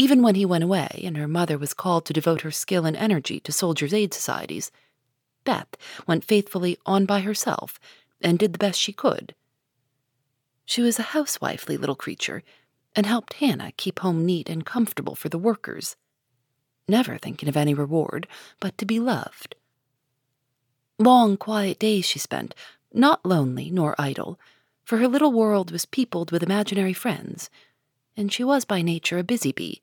Even 0.00 0.22
when 0.22 0.36
he 0.36 0.46
went 0.46 0.62
away 0.62 1.02
and 1.02 1.16
her 1.16 1.26
mother 1.26 1.58
was 1.58 1.74
called 1.74 2.04
to 2.06 2.12
devote 2.12 2.42
her 2.42 2.52
skill 2.52 2.86
and 2.86 2.96
energy 2.96 3.40
to 3.40 3.50
soldiers' 3.50 3.92
aid 3.92 4.14
societies, 4.14 4.70
Beth 5.42 5.76
went 6.06 6.24
faithfully 6.24 6.78
on 6.86 7.04
by 7.04 7.20
herself 7.20 7.80
and 8.20 8.38
did 8.38 8.52
the 8.52 8.58
best 8.58 8.80
she 8.80 8.92
could. 8.92 9.34
She 10.64 10.82
was 10.82 11.00
a 11.00 11.10
housewifely 11.14 11.76
little 11.76 11.96
creature 11.96 12.44
and 12.94 13.06
helped 13.06 13.34
Hannah 13.34 13.72
keep 13.76 13.98
home 13.98 14.24
neat 14.24 14.48
and 14.48 14.64
comfortable 14.64 15.16
for 15.16 15.28
the 15.28 15.38
workers, 15.38 15.96
never 16.86 17.18
thinking 17.18 17.48
of 17.48 17.56
any 17.56 17.74
reward 17.74 18.28
but 18.60 18.78
to 18.78 18.86
be 18.86 19.00
loved. 19.00 19.56
Long, 21.00 21.36
quiet 21.36 21.80
days 21.80 22.04
she 22.04 22.20
spent, 22.20 22.54
not 22.92 23.26
lonely 23.26 23.68
nor 23.68 23.96
idle, 23.98 24.38
for 24.84 24.98
her 24.98 25.08
little 25.08 25.32
world 25.32 25.72
was 25.72 25.86
peopled 25.86 26.30
with 26.30 26.44
imaginary 26.44 26.92
friends, 26.92 27.50
and 28.16 28.32
she 28.32 28.44
was 28.44 28.64
by 28.64 28.80
nature 28.80 29.18
a 29.18 29.24
busy 29.24 29.50
bee. 29.50 29.82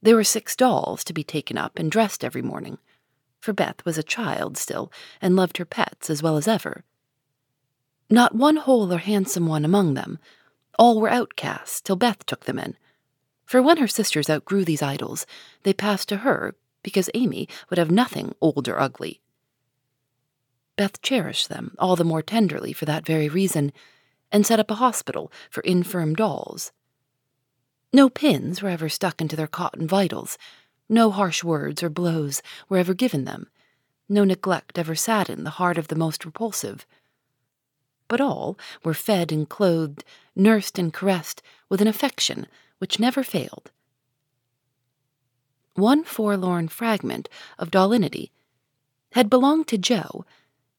There 0.00 0.16
were 0.16 0.24
six 0.24 0.54
dolls 0.54 1.02
to 1.04 1.12
be 1.12 1.24
taken 1.24 1.58
up 1.58 1.78
and 1.78 1.90
dressed 1.90 2.24
every 2.24 2.42
morning, 2.42 2.78
for 3.40 3.52
Beth 3.52 3.84
was 3.84 3.98
a 3.98 4.02
child 4.02 4.56
still 4.56 4.92
and 5.20 5.34
loved 5.34 5.58
her 5.58 5.64
pets 5.64 6.08
as 6.10 6.22
well 6.22 6.36
as 6.36 6.48
ever. 6.48 6.84
Not 8.10 8.34
one 8.34 8.56
whole 8.56 8.92
or 8.92 8.98
handsome 8.98 9.46
one 9.46 9.64
among 9.64 9.94
them. 9.94 10.18
All 10.78 11.00
were 11.00 11.10
outcasts 11.10 11.80
till 11.80 11.96
Beth 11.96 12.24
took 12.26 12.44
them 12.44 12.58
in. 12.58 12.76
For 13.44 13.60
when 13.60 13.78
her 13.78 13.88
sisters 13.88 14.30
outgrew 14.30 14.64
these 14.64 14.82
idols, 14.82 15.26
they 15.62 15.72
passed 15.72 16.08
to 16.10 16.18
her 16.18 16.54
because 16.82 17.10
Amy 17.14 17.48
would 17.68 17.78
have 17.78 17.90
nothing 17.90 18.34
old 18.40 18.68
or 18.68 18.80
ugly. 18.80 19.20
Beth 20.76 21.02
cherished 21.02 21.48
them 21.48 21.74
all 21.78 21.96
the 21.96 22.04
more 22.04 22.22
tenderly 22.22 22.72
for 22.72 22.84
that 22.84 23.04
very 23.04 23.28
reason, 23.28 23.72
and 24.30 24.46
set 24.46 24.60
up 24.60 24.70
a 24.70 24.76
hospital 24.76 25.32
for 25.50 25.60
infirm 25.62 26.14
dolls. 26.14 26.72
No 27.92 28.10
pins 28.10 28.60
were 28.60 28.68
ever 28.68 28.88
stuck 28.88 29.20
into 29.20 29.34
their 29.34 29.46
cotton 29.46 29.86
vitals, 29.86 30.36
no 30.88 31.10
harsh 31.10 31.42
words 31.42 31.82
or 31.82 31.88
blows 31.88 32.42
were 32.68 32.76
ever 32.76 32.92
given 32.92 33.24
them, 33.24 33.48
no 34.08 34.24
neglect 34.24 34.78
ever 34.78 34.94
saddened 34.94 35.46
the 35.46 35.58
heart 35.58 35.78
of 35.78 35.88
the 35.88 35.96
most 35.96 36.24
repulsive. 36.24 36.86
But 38.06 38.20
all 38.20 38.58
were 38.84 38.94
fed 38.94 39.32
and 39.32 39.48
clothed, 39.48 40.04
nursed 40.36 40.78
and 40.78 40.92
caressed 40.92 41.42
with 41.68 41.80
an 41.80 41.88
affection 41.88 42.46
which 42.78 43.00
never 43.00 43.22
failed. 43.22 43.70
One 45.74 46.04
forlorn 46.04 46.68
fragment 46.68 47.28
of 47.58 47.70
dollanity 47.70 48.32
had 49.12 49.30
belonged 49.30 49.66
to 49.68 49.78
Jo, 49.78 50.24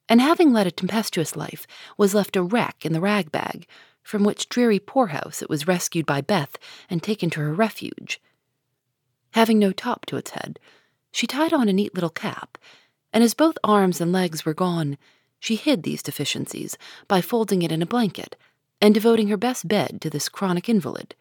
and 0.07 0.21
having 0.21 0.53
led 0.53 0.67
a 0.67 0.71
tempestuous 0.71 1.35
life, 1.35 1.65
was 1.97 2.13
left 2.13 2.35
a 2.35 2.43
wreck 2.43 2.85
in 2.85 2.93
the 2.93 3.01
rag 3.01 3.31
bag, 3.31 3.67
from 4.09 4.23
which 4.23 4.49
dreary 4.49 4.79
poorhouse 4.79 5.43
it 5.43 5.49
was 5.51 5.67
rescued 5.67 6.03
by 6.03 6.19
Beth 6.19 6.57
and 6.89 7.03
taken 7.03 7.29
to 7.29 7.41
her 7.41 7.53
refuge. 7.53 8.19
Having 9.33 9.59
no 9.59 9.71
top 9.71 10.07
to 10.07 10.17
its 10.17 10.31
head, 10.31 10.57
she 11.11 11.27
tied 11.27 11.53
on 11.53 11.69
a 11.69 11.73
neat 11.73 11.93
little 11.93 12.09
cap, 12.09 12.57
and 13.13 13.23
as 13.23 13.35
both 13.35 13.59
arms 13.63 14.01
and 14.01 14.11
legs 14.11 14.43
were 14.43 14.55
gone, 14.55 14.97
she 15.39 15.55
hid 15.55 15.83
these 15.83 16.01
deficiencies 16.01 16.75
by 17.07 17.21
folding 17.21 17.61
it 17.61 17.71
in 17.71 17.83
a 17.83 17.85
blanket 17.85 18.35
and 18.81 18.95
devoting 18.95 19.27
her 19.27 19.37
best 19.37 19.67
bed 19.67 20.01
to 20.01 20.09
this 20.09 20.27
chronic 20.27 20.67
invalid. 20.67 21.13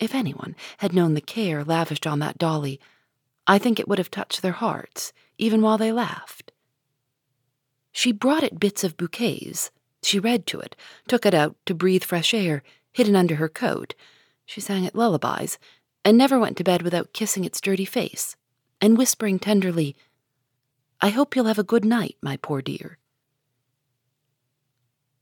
If 0.00 0.16
anyone 0.16 0.56
had 0.78 0.92
known 0.92 1.14
the 1.14 1.20
care 1.20 1.62
lavished 1.62 2.04
on 2.04 2.18
that 2.18 2.38
dolly, 2.38 2.80
I 3.46 3.58
think 3.58 3.78
it 3.78 3.86
would 3.86 3.98
have 3.98 4.10
touched 4.10 4.42
their 4.42 4.58
hearts, 4.58 5.12
even 5.38 5.62
while 5.62 5.78
they 5.78 5.92
laughed. 5.92 6.50
She 7.92 8.10
brought 8.10 8.42
it 8.42 8.58
bits 8.58 8.82
of 8.82 8.96
bouquets. 8.96 9.70
She 10.08 10.18
read 10.18 10.46
to 10.46 10.58
it, 10.58 10.74
took 11.06 11.26
it 11.26 11.34
out 11.34 11.54
to 11.66 11.74
breathe 11.74 12.02
fresh 12.02 12.32
air, 12.32 12.62
hidden 12.92 13.14
under 13.14 13.34
her 13.34 13.48
coat. 13.50 13.94
She 14.46 14.58
sang 14.58 14.84
it 14.84 14.94
lullabies, 14.94 15.58
and 16.02 16.16
never 16.16 16.38
went 16.38 16.56
to 16.56 16.64
bed 16.64 16.80
without 16.80 17.12
kissing 17.12 17.44
its 17.44 17.60
dirty 17.60 17.84
face, 17.84 18.34
and 18.80 18.96
whispering 18.96 19.38
tenderly, 19.38 19.94
I 21.02 21.10
hope 21.10 21.36
you'll 21.36 21.44
have 21.44 21.58
a 21.58 21.62
good 21.62 21.84
night, 21.84 22.16
my 22.22 22.38
poor 22.38 22.62
dear. 22.62 22.96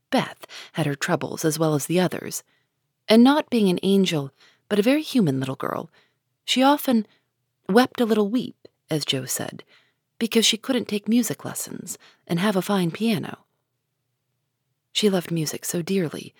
Beth 0.09 0.47
had 0.71 0.85
her 0.85 0.95
troubles 0.95 1.43
as 1.43 1.59
well 1.59 1.75
as 1.75 1.87
the 1.87 1.99
others, 1.99 2.45
and 3.09 3.25
not 3.25 3.49
being 3.49 3.67
an 3.67 3.81
angel, 3.83 4.31
but 4.69 4.79
a 4.79 4.83
very 4.89 5.01
human 5.01 5.37
little 5.37 5.57
girl, 5.57 5.89
she 6.45 6.63
often 6.63 7.05
wept 7.67 7.99
a 7.99 8.05
little 8.05 8.29
weep, 8.29 8.69
as 8.89 9.03
Jo 9.03 9.25
said, 9.25 9.65
because 10.17 10.45
she 10.45 10.55
couldn't 10.55 10.87
take 10.87 11.09
music 11.09 11.43
lessons 11.43 11.97
and 12.25 12.39
have 12.39 12.55
a 12.55 12.61
fine 12.61 12.89
piano. 12.89 13.39
She 14.97 15.11
loved 15.11 15.29
music 15.29 15.63
so 15.63 15.83
dearly, 15.83 16.33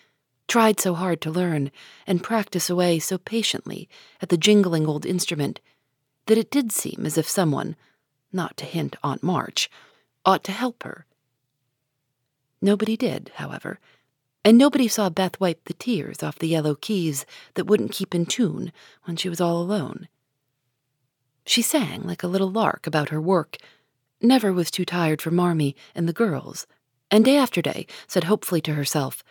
tried 0.47 0.79
so 0.79 0.95
hard 0.95 1.21
to 1.21 1.29
learn, 1.29 1.69
and 2.07 2.23
practice 2.23 2.71
away 2.71 2.97
so 2.97 3.19
patiently 3.19 3.87
at 4.19 4.29
the 4.29 4.35
jingling 4.35 4.87
old 4.87 5.05
instrument 5.05 5.59
that 6.25 6.39
it 6.39 6.49
did 6.49 6.71
seem 6.71 7.05
as 7.05 7.19
if 7.19 7.29
someone, 7.29 7.75
not 8.33 8.57
to 8.57 8.65
hint 8.65 8.95
Aunt 9.03 9.21
March, 9.21 9.69
ought 10.25 10.43
to 10.45 10.51
help 10.51 10.81
her. 10.81 11.05
Nobody 12.59 12.97
did, 12.97 13.31
however, 13.35 13.79
and 14.43 14.57
nobody 14.57 14.87
saw 14.87 15.11
Beth 15.11 15.39
wipe 15.39 15.65
the 15.65 15.75
tears 15.75 16.23
off 16.23 16.39
the 16.39 16.47
yellow 16.47 16.73
keys 16.73 17.27
that 17.53 17.67
wouldn't 17.67 17.91
keep 17.91 18.15
in 18.15 18.25
tune 18.25 18.73
when 19.03 19.17
she 19.17 19.29
was 19.29 19.39
all 19.39 19.61
alone. 19.61 20.07
She 21.45 21.61
sang 21.61 22.01
like 22.01 22.23
a 22.23 22.27
little 22.27 22.49
lark 22.49 22.87
about 22.87 23.09
her 23.09 23.21
work, 23.21 23.57
never 24.19 24.51
was 24.51 24.71
too 24.71 24.83
tired 24.83 25.21
for 25.21 25.29
Marmee 25.29 25.75
and 25.93 26.09
the 26.09 26.11
girls, 26.11 26.65
and 27.11 27.23
day 27.23 27.37
after 27.37 27.61
day 27.61 27.87
said 28.07 28.25
hopefully 28.25 28.61
to 28.61 28.73
herself, 28.73 29.23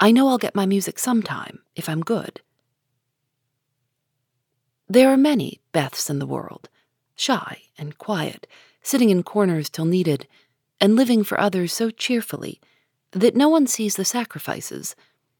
I 0.00 0.12
know 0.12 0.28
I'll 0.28 0.38
get 0.38 0.54
my 0.54 0.66
music 0.66 0.98
sometime, 0.98 1.60
if 1.74 1.88
I'm 1.88 2.00
good. 2.00 2.40
There 4.88 5.10
are 5.10 5.16
many 5.16 5.60
Beths 5.72 6.08
in 6.08 6.18
the 6.18 6.26
world, 6.26 6.68
shy 7.16 7.62
and 7.76 7.98
quiet, 7.98 8.46
sitting 8.82 9.10
in 9.10 9.22
corners 9.22 9.68
till 9.68 9.84
needed, 9.84 10.26
and 10.80 10.96
living 10.96 11.24
for 11.24 11.38
others 11.40 11.72
so 11.72 11.90
cheerfully 11.90 12.60
that 13.10 13.36
no 13.36 13.48
one 13.48 13.66
sees 13.66 13.96
the 13.96 14.04
sacrifices 14.04 14.94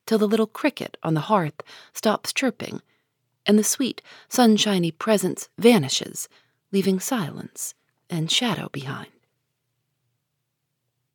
till 0.06 0.18
the 0.18 0.28
little 0.28 0.46
cricket 0.46 0.96
on 1.02 1.14
the 1.14 1.28
hearth 1.32 1.62
stops 1.92 2.32
chirping 2.32 2.82
and 3.46 3.58
the 3.58 3.64
sweet, 3.64 4.02
sunshiny 4.28 4.90
presence 4.90 5.48
vanishes, 5.58 6.28
leaving 6.72 7.00
silence 7.00 7.74
and 8.10 8.30
shadow 8.30 8.68
behind. 8.70 9.08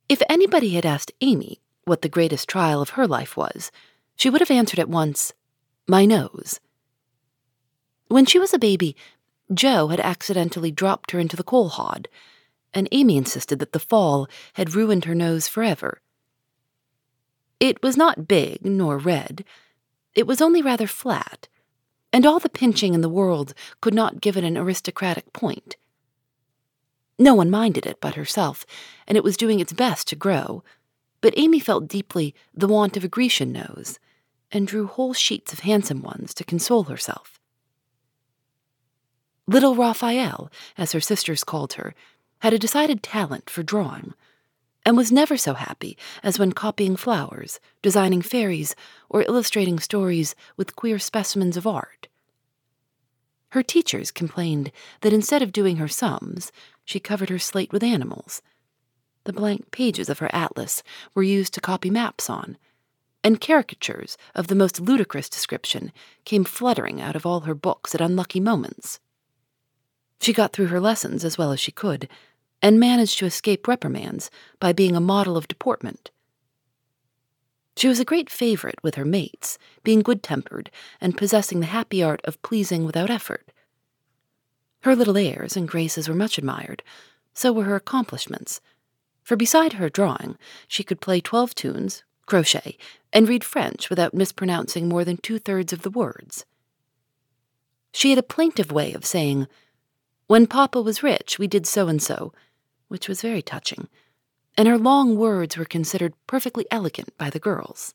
If 0.09 0.21
anybody 0.29 0.71
had 0.71 0.85
asked 0.85 1.11
Amy 1.21 1.61
what 1.85 2.01
the 2.01 2.09
greatest 2.09 2.49
trial 2.49 2.81
of 2.81 2.91
her 2.91 3.07
life 3.07 3.37
was, 3.37 3.71
she 4.15 4.29
would 4.29 4.41
have 4.41 4.51
answered 4.51 4.79
at 4.79 4.89
once, 4.89 5.33
My 5.87 6.05
nose. 6.05 6.59
When 8.07 8.25
she 8.25 8.39
was 8.39 8.53
a 8.53 8.59
baby, 8.59 8.95
Jo 9.53 9.87
had 9.87 9.99
accidentally 9.99 10.71
dropped 10.71 11.11
her 11.11 11.19
into 11.19 11.35
the 11.35 11.43
coal 11.43 11.69
hod, 11.69 12.07
and 12.73 12.87
Amy 12.91 13.17
insisted 13.17 13.59
that 13.59 13.71
the 13.71 13.79
fall 13.79 14.27
had 14.53 14.75
ruined 14.75 15.05
her 15.05 15.15
nose 15.15 15.47
forever. 15.47 16.01
It 17.59 17.81
was 17.81 17.95
not 17.95 18.27
big 18.27 18.65
nor 18.65 18.97
red, 18.97 19.45
it 20.15 20.27
was 20.27 20.41
only 20.41 20.61
rather 20.61 20.87
flat, 20.87 21.47
and 22.11 22.25
all 22.25 22.39
the 22.39 22.49
pinching 22.49 22.93
in 22.93 23.01
the 23.01 23.09
world 23.09 23.53
could 23.81 23.93
not 23.93 24.21
give 24.21 24.37
it 24.37 24.43
an 24.43 24.57
aristocratic 24.57 25.33
point. 25.33 25.75
No 27.19 27.35
one 27.35 27.51
minded 27.51 27.85
it 27.85 27.99
but 28.01 28.15
herself, 28.15 28.65
and 29.07 29.17
it 29.17 29.23
was 29.23 29.37
doing 29.37 29.59
its 29.59 29.73
best 29.73 30.07
to 30.07 30.15
grow, 30.15 30.63
but 31.21 31.33
Amy 31.37 31.59
felt 31.59 31.87
deeply 31.87 32.33
the 32.53 32.67
want 32.67 32.97
of 32.97 33.03
a 33.03 33.07
Grecian 33.07 33.51
nose, 33.51 33.99
and 34.51 34.67
drew 34.67 34.87
whole 34.87 35.13
sheets 35.13 35.53
of 35.53 35.59
handsome 35.59 36.01
ones 36.01 36.33
to 36.33 36.43
console 36.43 36.83
herself. 36.83 37.39
Little 39.47 39.75
Raphael, 39.75 40.51
as 40.77 40.93
her 40.93 41.01
sisters 41.01 41.43
called 41.43 41.73
her, 41.73 41.93
had 42.39 42.53
a 42.53 42.59
decided 42.59 43.03
talent 43.03 43.49
for 43.49 43.63
drawing, 43.63 44.13
and 44.85 44.97
was 44.97 45.11
never 45.11 45.37
so 45.37 45.53
happy 45.53 45.97
as 46.23 46.39
when 46.39 46.51
copying 46.51 46.95
flowers, 46.95 47.59
designing 47.81 48.21
fairies, 48.21 48.75
or 49.09 49.23
illustrating 49.23 49.79
stories 49.79 50.35
with 50.57 50.75
queer 50.75 50.99
specimens 50.99 51.57
of 51.57 51.67
art. 51.67 52.07
Her 53.49 53.63
teachers 53.63 54.11
complained 54.11 54.71
that 55.01 55.13
instead 55.13 55.41
of 55.41 55.51
doing 55.51 55.77
her 55.77 55.87
sums, 55.87 56.51
she 56.85 56.99
covered 56.99 57.29
her 57.29 57.39
slate 57.39 57.71
with 57.71 57.83
animals. 57.83 58.41
The 59.25 59.33
blank 59.33 59.71
pages 59.71 60.09
of 60.09 60.19
her 60.19 60.29
atlas 60.33 60.83
were 61.13 61.23
used 61.23 61.53
to 61.53 61.61
copy 61.61 61.89
maps 61.89 62.29
on, 62.29 62.57
and 63.23 63.39
caricatures 63.39 64.17
of 64.35 64.47
the 64.47 64.55
most 64.55 64.81
ludicrous 64.81 65.29
description 65.29 65.91
came 66.25 66.43
fluttering 66.43 66.99
out 66.99 67.15
of 67.15 67.25
all 67.25 67.41
her 67.41 67.55
books 67.55 67.95
at 67.95 68.01
unlucky 68.01 68.39
moments. 68.39 68.99
She 70.19 70.33
got 70.33 70.53
through 70.53 70.67
her 70.67 70.79
lessons 70.79 71.23
as 71.23 71.37
well 71.37 71.51
as 71.51 71.59
she 71.59 71.71
could, 71.71 72.09
and 72.61 72.79
managed 72.79 73.19
to 73.19 73.25
escape 73.25 73.67
reprimands 73.67 74.29
by 74.59 74.71
being 74.71 74.95
a 74.95 75.01
model 75.01 75.35
of 75.35 75.47
deportment. 75.47 76.11
She 77.75 77.87
was 77.87 77.99
a 77.99 78.05
great 78.05 78.29
favorite 78.29 78.81
with 78.83 78.95
her 78.95 79.05
mates, 79.05 79.57
being 79.83 80.01
good 80.01 80.23
tempered 80.23 80.69
and 81.01 81.17
possessing 81.17 81.59
the 81.59 81.65
happy 81.65 82.03
art 82.03 82.21
of 82.23 82.41
pleasing 82.41 82.85
without 82.85 83.09
effort. 83.09 83.51
Her 84.83 84.95
little 84.97 85.17
airs 85.17 85.55
and 85.55 85.67
graces 85.67 86.09
were 86.09 86.15
much 86.15 86.37
admired, 86.37 86.83
so 87.33 87.53
were 87.53 87.63
her 87.63 87.75
accomplishments, 87.75 88.59
for 89.23 89.37
beside 89.37 89.73
her 89.73 89.89
drawing, 89.89 90.37
she 90.67 90.83
could 90.83 90.99
play 90.99 91.21
twelve 91.21 91.55
tunes, 91.55 92.03
crochet, 92.25 92.77
and 93.13 93.29
read 93.29 93.45
French 93.45 93.89
without 93.89 94.13
mispronouncing 94.13 94.89
more 94.89 95.05
than 95.05 95.15
two 95.15 95.39
thirds 95.39 95.71
of 95.71 95.83
the 95.83 95.89
words. 95.89 96.45
She 97.93 98.09
had 98.09 98.19
a 98.19 98.23
plaintive 98.23 98.73
way 98.73 98.91
of 98.91 99.05
saying, 99.05 99.47
When 100.27 100.47
Papa 100.47 100.81
was 100.81 101.01
rich, 101.01 101.39
we 101.39 101.47
did 101.47 101.65
so 101.65 101.87
and 101.87 102.01
so, 102.01 102.33
which 102.89 103.07
was 103.07 103.21
very 103.21 103.41
touching, 103.41 103.87
and 104.57 104.67
her 104.67 104.77
long 104.77 105.15
words 105.15 105.55
were 105.55 105.63
considered 105.63 106.13
perfectly 106.27 106.65
elegant 106.69 107.17
by 107.17 107.29
the 107.29 107.39
girls. 107.39 107.93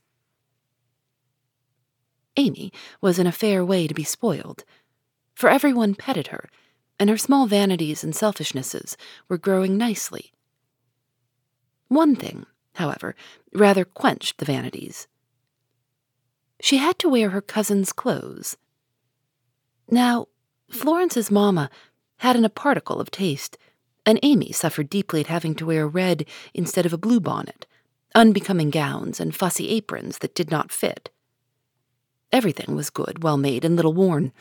Amy 2.38 2.72
was 3.02 3.18
in 3.18 3.26
a 3.26 3.32
fair 3.32 3.62
way 3.62 3.86
to 3.86 3.94
be 3.94 4.04
spoiled, 4.04 4.64
for 5.34 5.50
everyone 5.50 5.94
petted 5.94 6.28
her, 6.28 6.48
and 6.98 7.08
her 7.10 7.18
small 7.18 7.46
vanities 7.46 8.02
and 8.02 8.14
selfishnesses 8.14 8.96
were 9.28 9.38
growing 9.38 9.76
nicely. 9.76 10.32
One 11.88 12.16
thing, 12.16 12.46
however, 12.74 13.14
rather 13.52 13.84
quenched 13.84 14.38
the 14.38 14.44
vanities. 14.44 15.08
She 16.60 16.78
had 16.78 16.98
to 16.98 17.08
wear 17.08 17.30
her 17.30 17.40
cousin's 17.40 17.92
clothes. 17.92 18.56
Now, 19.90 20.26
Florence's 20.70 21.30
mamma 21.30 21.70
hadn't 22.18 22.44
a 22.44 22.50
particle 22.50 23.00
of 23.00 23.10
taste, 23.10 23.56
and 24.04 24.18
Amy 24.22 24.52
suffered 24.52 24.90
deeply 24.90 25.20
at 25.20 25.26
having 25.26 25.54
to 25.56 25.66
wear 25.66 25.84
a 25.84 25.88
red 25.88 26.26
instead 26.52 26.84
of 26.84 26.92
a 26.92 26.98
blue 26.98 27.20
bonnet, 27.20 27.66
unbecoming 28.14 28.70
gowns, 28.70 29.20
and 29.20 29.34
fussy 29.34 29.68
aprons 29.70 30.18
that 30.18 30.34
did 30.34 30.50
not 30.50 30.72
fit. 30.72 31.10
Everything 32.32 32.74
was 32.74 32.90
good, 32.90 33.22
well 33.22 33.38
made, 33.38 33.64
and 33.64 33.76
little 33.76 33.94
worn, 33.94 34.32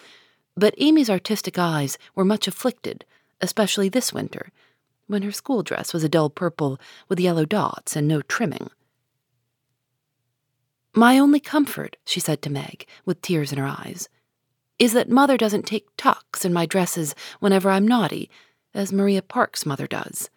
but 0.58 0.74
Amy's 0.80 1.10
artistic 1.10 1.60
eyes 1.60 1.98
were 2.16 2.26
much 2.26 2.48
afflicted, 2.48 3.06
especially 3.40 3.88
this 3.88 4.12
winter, 4.12 4.52
when 5.06 5.22
her 5.22 5.32
school 5.32 5.62
dress 5.62 5.94
was 5.94 6.04
a 6.04 6.10
dull 6.10 6.30
purple 6.30 6.80
with 7.08 7.20
yellow 7.20 7.46
dots 7.46 7.96
and 7.96 8.08
no 8.08 8.22
trimming. 8.24 8.70
My 10.94 11.20
only 11.20 11.40
comfort, 11.40 11.96
she 12.06 12.20
said 12.20 12.42
to 12.42 12.50
Meg, 12.50 12.88
with 13.06 13.22
tears 13.22 13.52
in 13.52 13.60
her 13.60 13.68
eyes, 13.68 14.10
is 14.80 14.94
that 14.94 15.10
Mother 15.10 15.38
doesn't 15.38 15.68
take 15.68 15.88
tucks 15.96 16.44
in 16.44 16.52
my 16.52 16.66
dresses 16.66 17.14
whenever 17.40 17.70
I'm 17.70 17.88
naughty 17.88 18.30
as 18.74 18.92
Maria 18.92 19.22
Park's 19.22 19.66
mother 19.66 19.88
does. 19.88 20.30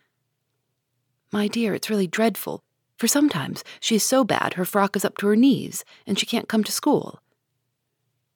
My 1.33 1.49
dear, 1.49 1.75
it's 1.75 1.89
really 1.89 2.07
dreadful, 2.07 2.63
for 2.99 3.07
sometimes 3.09 3.65
she 3.81 3.97
is 3.97 4.03
so 4.03 4.25
bad 4.25 4.55
her 4.55 4.65
frock 4.67 4.97
is 4.97 5.05
up 5.05 5.17
to 5.19 5.27
her 5.29 5.37
knees 5.37 5.85
and 6.07 6.19
she 6.19 6.27
can't 6.27 6.49
come 6.49 6.65
to 6.65 6.73
school. 6.73 7.21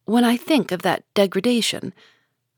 When 0.05 0.25
I 0.25 0.37
think 0.37 0.71
of 0.71 0.83
that 0.83 1.05
degradation, 1.15 1.95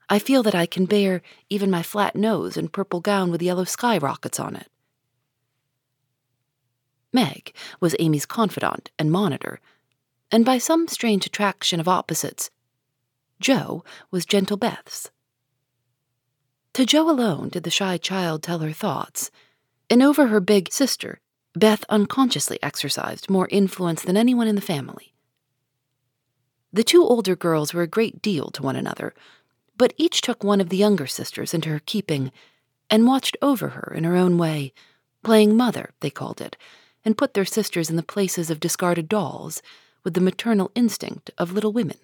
I 0.08 0.18
feel 0.18 0.42
that 0.42 0.54
I 0.54 0.66
can 0.66 0.86
bear 0.86 1.22
even 1.48 1.70
my 1.70 1.82
flat 1.82 2.16
nose 2.16 2.56
and 2.56 2.72
purple 2.72 3.00
gown 3.00 3.30
with 3.30 3.42
yellow 3.42 3.64
sky 3.64 3.98
rockets 3.98 4.40
on 4.40 4.56
it. 4.56 4.68
Meg 7.12 7.54
was 7.80 7.96
Amy's 7.98 8.26
confidant 8.26 8.90
and 8.98 9.10
monitor, 9.10 9.60
and 10.30 10.44
by 10.44 10.58
some 10.58 10.88
strange 10.88 11.26
attraction 11.26 11.80
of 11.80 11.88
opposites, 11.88 12.50
Jo 13.40 13.84
was 14.10 14.26
Gentle 14.26 14.56
Beth's. 14.56 15.10
To 16.74 16.84
Jo 16.84 17.08
alone 17.08 17.48
did 17.48 17.62
the 17.62 17.70
shy 17.70 17.96
child 17.96 18.42
tell 18.42 18.58
her 18.58 18.72
thoughts, 18.72 19.30
and 19.88 20.02
over 20.02 20.26
her 20.26 20.40
big 20.40 20.72
sister, 20.72 21.20
Beth 21.54 21.84
unconsciously 21.88 22.58
exercised 22.62 23.30
more 23.30 23.48
influence 23.50 24.02
than 24.02 24.16
anyone 24.16 24.46
in 24.46 24.56
the 24.56 24.60
family. 24.60 25.14
The 26.76 26.84
two 26.84 27.02
older 27.02 27.34
girls 27.34 27.72
were 27.72 27.80
a 27.80 27.86
great 27.86 28.20
deal 28.20 28.50
to 28.50 28.62
one 28.62 28.76
another, 28.76 29.14
but 29.78 29.94
each 29.96 30.20
took 30.20 30.44
one 30.44 30.60
of 30.60 30.68
the 30.68 30.76
younger 30.76 31.06
sisters 31.06 31.54
into 31.54 31.70
her 31.70 31.80
keeping 31.86 32.30
and 32.90 33.06
watched 33.06 33.34
over 33.40 33.70
her 33.70 33.94
in 33.96 34.04
her 34.04 34.14
own 34.14 34.36
way, 34.36 34.74
playing 35.22 35.56
mother, 35.56 35.94
they 36.00 36.10
called 36.10 36.38
it, 36.42 36.54
and 37.02 37.16
put 37.16 37.32
their 37.32 37.46
sisters 37.46 37.88
in 37.88 37.96
the 37.96 38.02
places 38.02 38.50
of 38.50 38.60
discarded 38.60 39.08
dolls 39.08 39.62
with 40.04 40.12
the 40.12 40.20
maternal 40.20 40.70
instinct 40.74 41.30
of 41.38 41.50
little 41.50 41.72
women. 41.72 41.96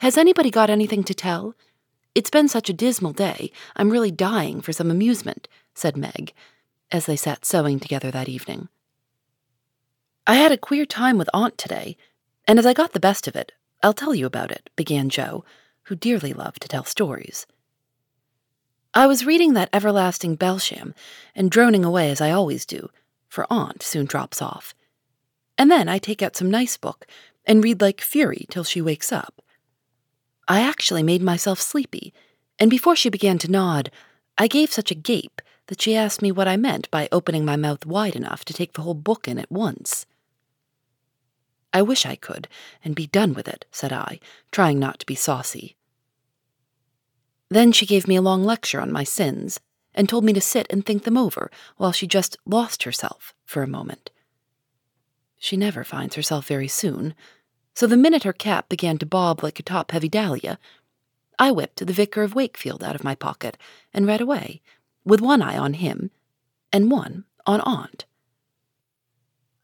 Has 0.00 0.18
anybody 0.18 0.50
got 0.50 0.68
anything 0.68 1.04
to 1.04 1.14
tell? 1.14 1.54
It's 2.14 2.28
been 2.28 2.48
such 2.48 2.68
a 2.68 2.74
dismal 2.74 3.14
day, 3.14 3.50
I'm 3.74 3.88
really 3.88 4.10
dying 4.10 4.60
for 4.60 4.74
some 4.74 4.90
amusement, 4.90 5.48
said 5.74 5.96
Meg, 5.96 6.34
as 6.92 7.06
they 7.06 7.16
sat 7.16 7.46
sewing 7.46 7.80
together 7.80 8.10
that 8.10 8.28
evening. 8.28 8.68
I 10.26 10.34
had 10.34 10.52
a 10.52 10.58
queer 10.58 10.84
time 10.84 11.16
with 11.16 11.30
Aunt 11.32 11.56
today, 11.56 11.96
and 12.48 12.58
as 12.58 12.64
I 12.64 12.72
got 12.72 12.94
the 12.94 13.00
best 13.00 13.28
of 13.28 13.36
it, 13.36 13.52
I'll 13.82 13.92
tell 13.92 14.14
you 14.14 14.24
about 14.24 14.50
it, 14.50 14.70
began 14.74 15.10
Jo, 15.10 15.44
who 15.84 15.94
dearly 15.94 16.32
loved 16.32 16.62
to 16.62 16.68
tell 16.68 16.84
stories. 16.84 17.46
I 18.94 19.06
was 19.06 19.26
reading 19.26 19.52
that 19.52 19.68
everlasting 19.72 20.36
Belsham 20.36 20.94
and 21.34 21.50
droning 21.50 21.84
away 21.84 22.10
as 22.10 22.22
I 22.22 22.30
always 22.30 22.64
do, 22.64 22.88
for 23.28 23.46
Aunt 23.50 23.82
soon 23.82 24.06
drops 24.06 24.40
off. 24.40 24.74
And 25.58 25.70
then 25.70 25.88
I 25.88 25.98
take 25.98 26.22
out 26.22 26.36
some 26.36 26.50
nice 26.50 26.78
book 26.78 27.06
and 27.44 27.62
read 27.62 27.82
like 27.82 28.00
fury 28.00 28.46
till 28.48 28.64
she 28.64 28.80
wakes 28.80 29.12
up. 29.12 29.42
I 30.48 30.60
actually 30.60 31.02
made 31.02 31.22
myself 31.22 31.60
sleepy, 31.60 32.14
and 32.58 32.70
before 32.70 32.96
she 32.96 33.10
began 33.10 33.36
to 33.38 33.50
nod, 33.50 33.90
I 34.38 34.46
gave 34.46 34.72
such 34.72 34.90
a 34.90 34.94
gape 34.96 35.42
that 35.66 35.82
she 35.82 35.94
asked 35.94 36.22
me 36.22 36.32
what 36.32 36.48
I 36.48 36.56
meant 36.56 36.90
by 36.90 37.10
opening 37.12 37.44
my 37.44 37.56
mouth 37.56 37.84
wide 37.84 38.16
enough 38.16 38.46
to 38.46 38.54
take 38.54 38.72
the 38.72 38.82
whole 38.82 38.94
book 38.94 39.28
in 39.28 39.38
at 39.38 39.52
once. 39.52 40.06
I 41.72 41.82
wish 41.82 42.06
I 42.06 42.16
could, 42.16 42.48
and 42.84 42.94
be 42.94 43.06
done 43.06 43.34
with 43.34 43.48
it, 43.48 43.64
said 43.70 43.92
I, 43.92 44.20
trying 44.50 44.78
not 44.78 44.98
to 45.00 45.06
be 45.06 45.14
saucy. 45.14 45.76
Then 47.50 47.72
she 47.72 47.86
gave 47.86 48.08
me 48.08 48.16
a 48.16 48.22
long 48.22 48.44
lecture 48.44 48.80
on 48.80 48.92
my 48.92 49.04
sins, 49.04 49.60
and 49.94 50.08
told 50.08 50.24
me 50.24 50.32
to 50.32 50.40
sit 50.40 50.66
and 50.70 50.84
think 50.84 51.04
them 51.04 51.16
over 51.16 51.50
while 51.76 51.92
she 51.92 52.06
just 52.06 52.36
lost 52.46 52.84
herself 52.84 53.34
for 53.44 53.62
a 53.62 53.68
moment. 53.68 54.10
She 55.38 55.56
never 55.56 55.84
finds 55.84 56.14
herself 56.14 56.46
very 56.46 56.68
soon, 56.68 57.14
So 57.74 57.86
the 57.86 57.96
minute 57.96 58.24
her 58.24 58.32
cap 58.32 58.68
began 58.68 58.98
to 58.98 59.06
bob 59.06 59.42
like 59.42 59.60
a 59.60 59.62
top 59.62 59.92
heavy 59.92 60.08
dahlia, 60.08 60.58
I 61.38 61.52
whipped 61.52 61.86
the 61.86 61.92
Vicar 61.92 62.24
of 62.24 62.34
Wakefield 62.34 62.82
out 62.82 62.96
of 62.96 63.04
my 63.04 63.14
pocket 63.14 63.56
and 63.94 64.04
read 64.04 64.20
away, 64.20 64.60
with 65.04 65.20
one 65.20 65.40
eye 65.40 65.56
on 65.56 65.74
him 65.74 66.10
and 66.72 66.90
one 66.90 67.24
on 67.46 67.60
Aunt. 67.60 68.04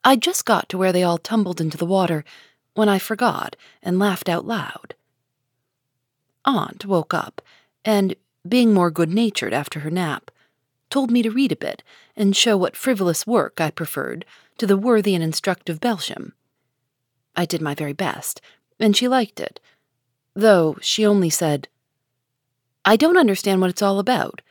I 0.04 0.16
just 0.16 0.44
got 0.44 0.68
to 0.68 0.78
where 0.78 0.92
they 0.92 1.02
all 1.02 1.16
tumbled 1.16 1.60
into 1.60 1.78
the 1.78 1.86
water 1.86 2.24
when 2.74 2.88
I 2.88 2.98
forgot 2.98 3.56
and 3.82 3.98
laughed 3.98 4.28
out 4.28 4.44
loud. 4.44 4.94
Aunt 6.44 6.84
woke 6.84 7.14
up 7.14 7.40
and, 7.84 8.14
being 8.46 8.74
more 8.74 8.90
good 8.90 9.08
natured 9.08 9.54
after 9.54 9.80
her 9.80 9.90
nap, 9.90 10.30
told 10.90 11.10
me 11.10 11.22
to 11.22 11.30
read 11.30 11.52
a 11.52 11.56
bit 11.56 11.82
and 12.14 12.36
show 12.36 12.56
what 12.56 12.76
frivolous 12.76 13.26
work 13.26 13.60
I 13.60 13.70
preferred 13.70 14.26
to 14.58 14.66
the 14.66 14.76
worthy 14.76 15.14
and 15.14 15.24
instructive 15.24 15.80
Belsham. 15.80 16.34
I 17.34 17.46
did 17.46 17.62
my 17.62 17.74
very 17.74 17.94
best, 17.94 18.42
and 18.78 18.94
she 18.94 19.08
liked 19.08 19.40
it, 19.40 19.58
though 20.34 20.76
she 20.82 21.06
only 21.06 21.30
said, 21.30 21.68
I 22.84 22.96
don't 22.96 23.16
understand 23.16 23.62
what 23.62 23.70
it's 23.70 23.82
all 23.82 23.98
about. 23.98 24.42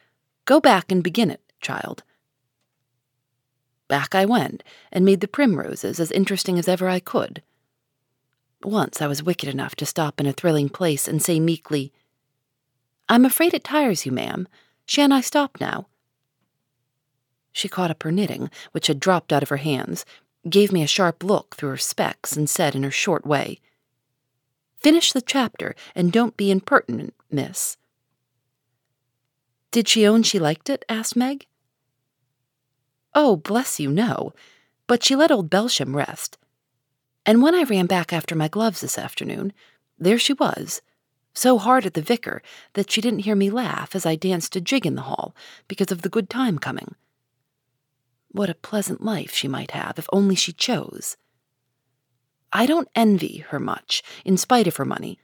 Go 0.46 0.60
back 0.60 0.92
and 0.92 1.04
begin 1.04 1.30
it, 1.30 1.42
child. 1.62 2.04
Back 3.94 4.16
I 4.16 4.26
went, 4.26 4.64
and 4.92 5.06
made 5.06 5.22
the 5.22 5.28
primroses 5.28 6.00
as 6.00 6.12
interesting 6.12 6.58
as 6.58 6.68
ever 6.68 6.90
I 6.90 7.00
could. 7.00 7.44
Once 8.64 9.04
I 9.04 9.06
was 9.06 9.22
wicked 9.22 9.48
enough 9.48 9.76
to 9.76 9.86
stop 9.86 10.20
in 10.20 10.26
a 10.26 10.34
thrilling 10.34 10.68
place 10.68 11.08
and 11.08 11.22
say 11.22 11.40
meekly, 11.40 11.94
I'm 13.08 13.24
afraid 13.24 13.54
it 13.54 13.64
tires 13.64 14.04
you, 14.04 14.12
ma'am. 14.12 14.48
Shan't 14.88 15.14
I 15.14 15.22
stop 15.22 15.58
now? 15.62 15.86
She 17.52 17.70
caught 17.70 17.92
up 17.92 18.02
her 18.02 18.12
knitting, 18.12 18.50
which 18.72 18.88
had 18.88 19.00
dropped 19.00 19.32
out 19.32 19.44
of 19.44 19.50
her 19.50 19.58
hands, 19.58 20.06
gave 20.50 20.72
me 20.72 20.82
a 20.82 20.88
sharp 20.88 21.24
look 21.24 21.56
through 21.56 21.70
her 21.70 21.78
specs, 21.78 22.36
and 22.36 22.50
said 22.50 22.74
in 22.74 22.82
her 22.82 22.90
short 22.90 23.28
way, 23.28 23.60
Finish 24.80 25.14
the 25.14 25.22
chapter, 25.22 25.76
and 25.94 26.12
don't 26.12 26.36
be 26.36 26.50
impertinent, 26.50 27.14
miss. 27.30 27.78
Did 29.70 29.88
she 29.88 30.08
own 30.08 30.24
she 30.24 30.40
liked 30.40 30.68
it? 30.68 30.84
asked 30.90 31.16
Meg. 31.16 31.46
Oh, 33.16 33.36
bless 33.36 33.80
you, 33.80 33.90
no. 33.90 34.34
But 34.88 35.04
she 35.04 35.16
let 35.16 35.32
old 35.32 35.50
Belsham 35.50 35.96
rest. 35.96 36.38
And 37.26 37.42
when 37.42 37.56
I 37.56 37.64
ran 37.64 37.86
back 37.86 38.12
after 38.12 38.36
my 38.36 38.48
gloves 38.48 38.82
this 38.82 38.98
afternoon, 38.98 39.54
there 39.98 40.20
she 40.20 40.34
was, 40.34 40.82
so 41.34 41.58
hard 41.58 41.86
at 41.86 41.94
the 41.94 42.02
vicar 42.02 42.42
that 42.74 42.92
she 42.92 43.02
didn't 43.02 43.20
hear 43.20 43.36
me 43.36 43.50
laugh 43.50 43.96
as 43.96 44.06
I 44.06 44.16
danced 44.16 44.56
a 44.56 44.62
jig 44.62 44.86
in 44.86 44.96
the 44.96 45.04
hall 45.04 45.36
because 45.68 45.92
of 45.92 46.02
the 46.02 46.10
good 46.10 46.30
time 46.30 46.58
coming. 46.58 46.96
What 48.30 48.50
a 48.50 48.56
pleasant 48.56 49.04
life 49.04 49.34
she 49.34 49.48
might 49.48 49.72
have 49.72 49.98
if 49.98 50.08
only 50.12 50.36
she 50.36 50.52
chose. 50.52 51.18
I 52.52 52.66
don't 52.66 52.90
envy 52.96 53.46
her 53.50 53.60
much, 53.60 54.04
in 54.26 54.38
spite 54.38 54.68
of 54.68 54.76
her 54.76 54.86
money. 54.86 55.20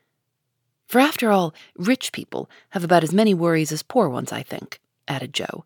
For 0.88 1.00
after 1.00 1.32
all, 1.32 1.54
rich 1.76 2.12
people 2.12 2.50
have 2.70 2.84
about 2.84 3.04
as 3.04 3.14
many 3.14 3.34
worries 3.34 3.72
as 3.72 3.84
poor 3.84 4.10
ones, 4.10 4.32
I 4.32 4.42
think, 4.42 4.80
added 5.08 5.34
Jo. 5.34 5.66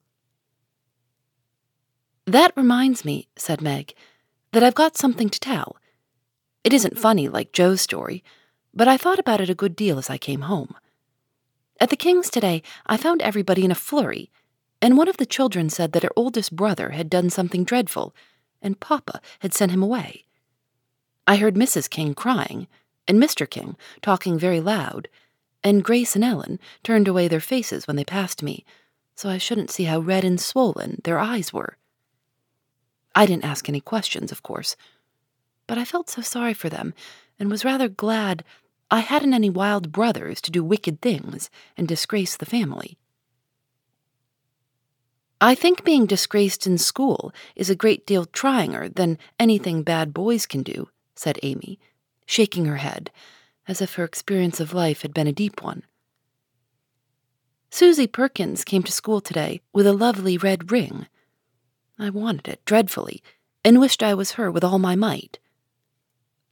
That 2.25 2.53
reminds 2.55 3.03
me, 3.03 3.27
said 3.35 3.61
Meg, 3.61 3.93
that 4.51 4.63
I've 4.63 4.75
got 4.75 4.97
something 4.97 5.29
to 5.29 5.39
tell. 5.39 5.77
It 6.63 6.73
isn't 6.73 6.99
funny 6.99 7.27
like 7.27 7.51
Jo's 7.51 7.81
story, 7.81 8.23
but 8.73 8.87
I 8.87 8.97
thought 8.97 9.19
about 9.19 9.41
it 9.41 9.49
a 9.49 9.55
good 9.55 9.75
deal 9.75 9.97
as 9.97 10.09
I 10.09 10.17
came 10.17 10.41
home. 10.41 10.75
At 11.79 11.89
the 11.89 11.97
King's 11.97 12.29
today, 12.29 12.61
I 12.85 12.97
found 12.97 13.21
everybody 13.21 13.65
in 13.65 13.71
a 13.71 13.75
flurry 13.75 14.31
and 14.83 14.97
one 14.97 15.07
of 15.07 15.15
the 15.15 15.25
children 15.25 15.69
said 15.69 15.93
that 15.93 16.03
her 16.03 16.11
oldest 16.13 16.53
brother 16.57 16.89
had 16.89 17.09
done 17.09 17.29
something 17.29 17.63
dreadful, 17.63 18.13
and 18.61 18.81
Papa 18.81 19.21
had 19.39 19.53
sent 19.53 19.71
him 19.71 19.81
away. 19.81 20.25
I 21.25 21.37
heard 21.37 21.55
Mrs. 21.55 21.89
King 21.89 22.13
crying, 22.13 22.67
and 23.07 23.17
Mr. 23.17 23.49
King 23.49 23.77
talking 24.01 24.37
very 24.37 24.59
loud, 24.59 25.07
and 25.63 25.85
Grace 25.85 26.15
and 26.15 26.23
Ellen 26.25 26.59
turned 26.83 27.07
away 27.07 27.29
their 27.29 27.39
faces 27.39 27.87
when 27.87 27.95
they 27.95 28.03
passed 28.03 28.43
me, 28.43 28.65
so 29.15 29.29
I 29.29 29.37
shouldn't 29.37 29.71
see 29.71 29.85
how 29.85 29.99
red 29.99 30.25
and 30.25 30.37
swollen 30.37 30.99
their 31.05 31.17
eyes 31.17 31.53
were. 31.53 31.77
I 33.15 33.25
didn't 33.25 33.45
ask 33.45 33.69
any 33.69 33.81
questions, 33.81 34.31
of 34.31 34.43
course, 34.43 34.75
but 35.67 35.77
I 35.77 35.85
felt 35.85 36.09
so 36.09 36.21
sorry 36.21 36.53
for 36.53 36.69
them, 36.69 36.93
and 37.39 37.49
was 37.49 37.65
rather 37.65 37.87
glad 37.87 38.43
I 38.89 38.99
hadn't 38.99 39.33
any 39.33 39.49
wild 39.49 39.91
brothers 39.91 40.41
to 40.41 40.51
do 40.51 40.63
wicked 40.63 41.01
things 41.01 41.49
and 41.77 41.87
disgrace 41.87 42.37
the 42.37 42.45
family. 42.45 42.97
I 45.41 45.55
think 45.55 45.83
being 45.83 46.05
disgraced 46.05 46.65
in 46.65 46.77
school 46.77 47.33
is 47.55 47.69
a 47.69 47.75
great 47.75 48.05
deal 48.05 48.25
tryinger 48.25 48.93
than 48.93 49.17
anything 49.39 49.83
bad 49.83 50.13
boys 50.13 50.45
can 50.45 50.63
do, 50.63 50.89
said 51.15 51.39
Amy, 51.43 51.79
shaking 52.25 52.65
her 52.65 52.77
head, 52.77 53.11
as 53.67 53.81
if 53.81 53.95
her 53.95 54.03
experience 54.03 54.59
of 54.59 54.73
life 54.73 55.01
had 55.01 55.13
been 55.13 55.27
a 55.27 55.33
deep 55.33 55.61
one. 55.61 55.83
Susie 57.69 58.07
Perkins 58.07 58.63
came 58.63 58.83
to 58.83 58.91
school 58.91 59.19
today 59.19 59.59
with 59.73 59.87
a 59.87 59.93
lovely 59.93 60.37
red 60.37 60.71
ring. 60.71 61.07
I 61.99 62.09
wanted 62.09 62.47
it 62.47 62.65
dreadfully, 62.65 63.21
and 63.63 63.79
wished 63.79 64.03
I 64.03 64.13
was 64.13 64.31
her 64.31 64.51
with 64.51 64.63
all 64.63 64.79
my 64.79 64.95
might. 64.95 65.39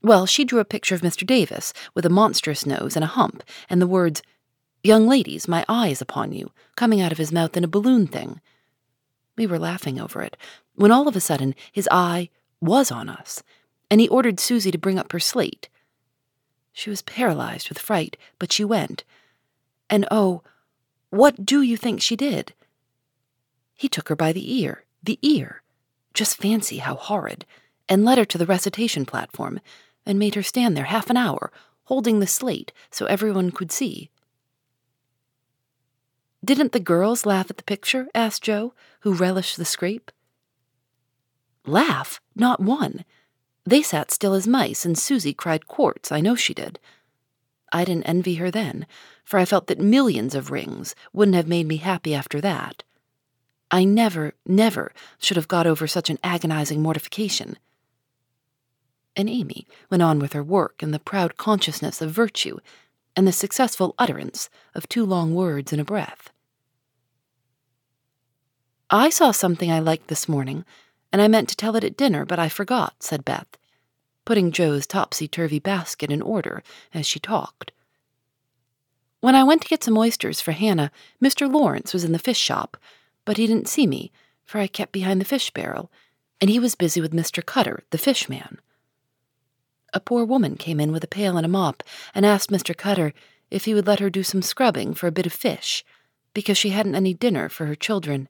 Well, 0.02 0.26
she 0.26 0.44
drew 0.44 0.58
a 0.60 0.64
picture 0.64 0.94
of 0.94 1.02
Mr. 1.02 1.26
Davis 1.26 1.72
with 1.94 2.06
a 2.06 2.10
monstrous 2.10 2.66
nose 2.66 2.96
and 2.96 3.04
a 3.04 3.08
hump, 3.08 3.42
and 3.68 3.80
the 3.80 3.86
words, 3.86 4.22
Young 4.82 5.06
ladies, 5.06 5.46
my 5.46 5.64
eye 5.68 5.88
is 5.88 6.00
upon 6.00 6.32
you, 6.32 6.50
coming 6.76 7.00
out 7.00 7.12
of 7.12 7.18
his 7.18 7.30
mouth 7.30 7.56
in 7.56 7.64
a 7.64 7.68
balloon 7.68 8.06
thing 8.06 8.40
we 9.36 9.46
were 9.46 9.58
laughing 9.58 10.00
over 10.00 10.22
it, 10.22 10.36
when 10.74 10.90
all 10.90 11.08
of 11.08 11.16
a 11.16 11.20
sudden 11.20 11.54
his 11.70 11.88
eye 11.90 12.28
was 12.60 12.90
on 12.90 13.08
us, 13.08 13.42
and 13.90 14.00
he 14.00 14.08
ordered 14.08 14.40
Susie 14.40 14.70
to 14.70 14.78
bring 14.78 14.98
up 14.98 15.12
her 15.12 15.20
slate. 15.20 15.68
She 16.72 16.90
was 16.90 17.02
paralyzed 17.02 17.68
with 17.68 17.78
fright, 17.78 18.16
but 18.38 18.52
she 18.52 18.64
went. 18.64 19.04
And 19.90 20.06
oh, 20.10 20.42
what 21.10 21.44
do 21.44 21.60
you 21.60 21.76
think 21.76 22.00
she 22.00 22.16
did? 22.16 22.54
He 23.74 23.88
took 23.88 24.08
her 24.08 24.16
by 24.16 24.32
the 24.32 24.60
ear, 24.60 24.84
the 25.02 25.18
ear. 25.22 25.62
Just 26.14 26.36
fancy 26.36 26.78
how 26.78 26.94
horrid, 26.94 27.44
and 27.88 28.04
led 28.04 28.18
her 28.18 28.24
to 28.24 28.38
the 28.38 28.46
recitation 28.46 29.04
platform, 29.04 29.60
and 30.04 30.18
made 30.18 30.34
her 30.34 30.42
stand 30.42 30.76
there 30.76 30.84
half 30.84 31.10
an 31.10 31.16
hour, 31.16 31.50
holding 31.84 32.20
the 32.20 32.26
slate 32.26 32.72
so 32.90 33.06
everyone 33.06 33.50
could 33.50 33.72
see. 33.72 34.10
Didn't 36.44 36.72
the 36.72 36.80
girls 36.80 37.24
laugh 37.24 37.50
at 37.50 37.56
the 37.56 37.62
picture? 37.62 38.08
asked 38.14 38.42
Jo, 38.42 38.74
who 39.00 39.14
relished 39.14 39.56
the 39.56 39.64
scrape. 39.64 40.10
Laugh? 41.66 42.20
Not 42.34 42.60
one. 42.60 43.04
They 43.64 43.82
sat 43.82 44.10
still 44.10 44.34
as 44.34 44.48
mice, 44.48 44.84
and 44.84 44.98
Susie 44.98 45.34
cried 45.34 45.68
quarts, 45.68 46.10
I 46.10 46.20
know 46.20 46.34
she 46.34 46.52
did. 46.52 46.80
I 47.72 47.84
didn't 47.84 48.08
envy 48.08 48.34
her 48.34 48.50
then, 48.50 48.86
for 49.24 49.38
I 49.38 49.44
felt 49.44 49.68
that 49.68 49.78
millions 49.78 50.34
of 50.34 50.50
rings 50.50 50.94
wouldn't 51.12 51.36
have 51.36 51.46
made 51.46 51.66
me 51.68 51.76
happy 51.76 52.12
after 52.14 52.40
that. 52.40 52.82
I 53.72 53.84
never, 53.84 54.34
never 54.46 54.92
should 55.18 55.38
have 55.38 55.48
got 55.48 55.66
over 55.66 55.86
such 55.86 56.10
an 56.10 56.18
agonizing 56.22 56.82
mortification. 56.82 57.56
And 59.16 59.30
Amy 59.30 59.66
went 59.90 60.02
on 60.02 60.18
with 60.18 60.34
her 60.34 60.42
work 60.42 60.82
in 60.82 60.90
the 60.90 60.98
proud 60.98 61.38
consciousness 61.38 62.02
of 62.02 62.10
virtue 62.10 62.58
and 63.16 63.26
the 63.26 63.32
successful 63.32 63.94
utterance 63.98 64.50
of 64.74 64.88
two 64.88 65.06
long 65.06 65.34
words 65.34 65.72
in 65.72 65.80
a 65.80 65.84
breath. 65.84 66.30
I 68.90 69.08
saw 69.08 69.30
something 69.30 69.72
I 69.72 69.78
liked 69.78 70.08
this 70.08 70.28
morning, 70.28 70.66
and 71.10 71.22
I 71.22 71.28
meant 71.28 71.48
to 71.48 71.56
tell 71.56 71.74
it 71.76 71.84
at 71.84 71.96
dinner, 71.96 72.26
but 72.26 72.38
I 72.38 72.50
forgot, 72.50 73.02
said 73.02 73.24
Beth, 73.24 73.56
putting 74.26 74.52
Jo's 74.52 74.86
topsy 74.86 75.26
turvy 75.26 75.58
basket 75.58 76.10
in 76.10 76.20
order 76.20 76.62
as 76.92 77.06
she 77.06 77.18
talked. 77.18 77.72
When 79.20 79.34
I 79.34 79.44
went 79.44 79.62
to 79.62 79.68
get 79.68 79.82
some 79.82 79.96
oysters 79.96 80.42
for 80.42 80.52
Hannah, 80.52 80.90
Mr. 81.22 81.50
Lawrence 81.50 81.94
was 81.94 82.04
in 82.04 82.12
the 82.12 82.18
fish 82.18 82.38
shop, 82.38 82.76
but 83.24 83.36
he 83.36 83.46
didn't 83.46 83.68
see 83.68 83.86
me, 83.86 84.12
for 84.44 84.58
I 84.58 84.66
kept 84.66 84.92
behind 84.92 85.20
the 85.20 85.26
fish 85.26 85.50
barrel, 85.50 85.90
and 86.40 86.50
he 86.50 86.58
was 86.58 86.74
busy 86.74 87.00
with 87.00 87.12
Mr. 87.12 87.44
Cutter, 87.44 87.84
the 87.90 87.98
fish 87.98 88.28
man. 88.28 88.58
A 89.94 90.00
poor 90.00 90.24
woman 90.24 90.56
came 90.56 90.80
in 90.80 90.92
with 90.92 91.04
a 91.04 91.08
pail 91.08 91.36
and 91.36 91.44
a 91.44 91.48
mop 91.48 91.82
and 92.14 92.24
asked 92.24 92.50
Mr. 92.50 92.76
Cutter 92.76 93.12
if 93.50 93.66
he 93.66 93.74
would 93.74 93.86
let 93.86 94.00
her 94.00 94.10
do 94.10 94.22
some 94.22 94.42
scrubbing 94.42 94.94
for 94.94 95.06
a 95.06 95.12
bit 95.12 95.26
of 95.26 95.32
fish, 95.32 95.84
because 96.34 96.56
she 96.56 96.70
hadn't 96.70 96.94
any 96.94 97.14
dinner 97.14 97.48
for 97.48 97.66
her 97.66 97.74
children 97.74 98.28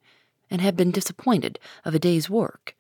and 0.51 0.61
had 0.61 0.77
been 0.77 0.91
disappointed 0.91 1.59
of 1.85 1.95
a 1.95 1.99
day's 1.99 2.29
work. 2.29 2.75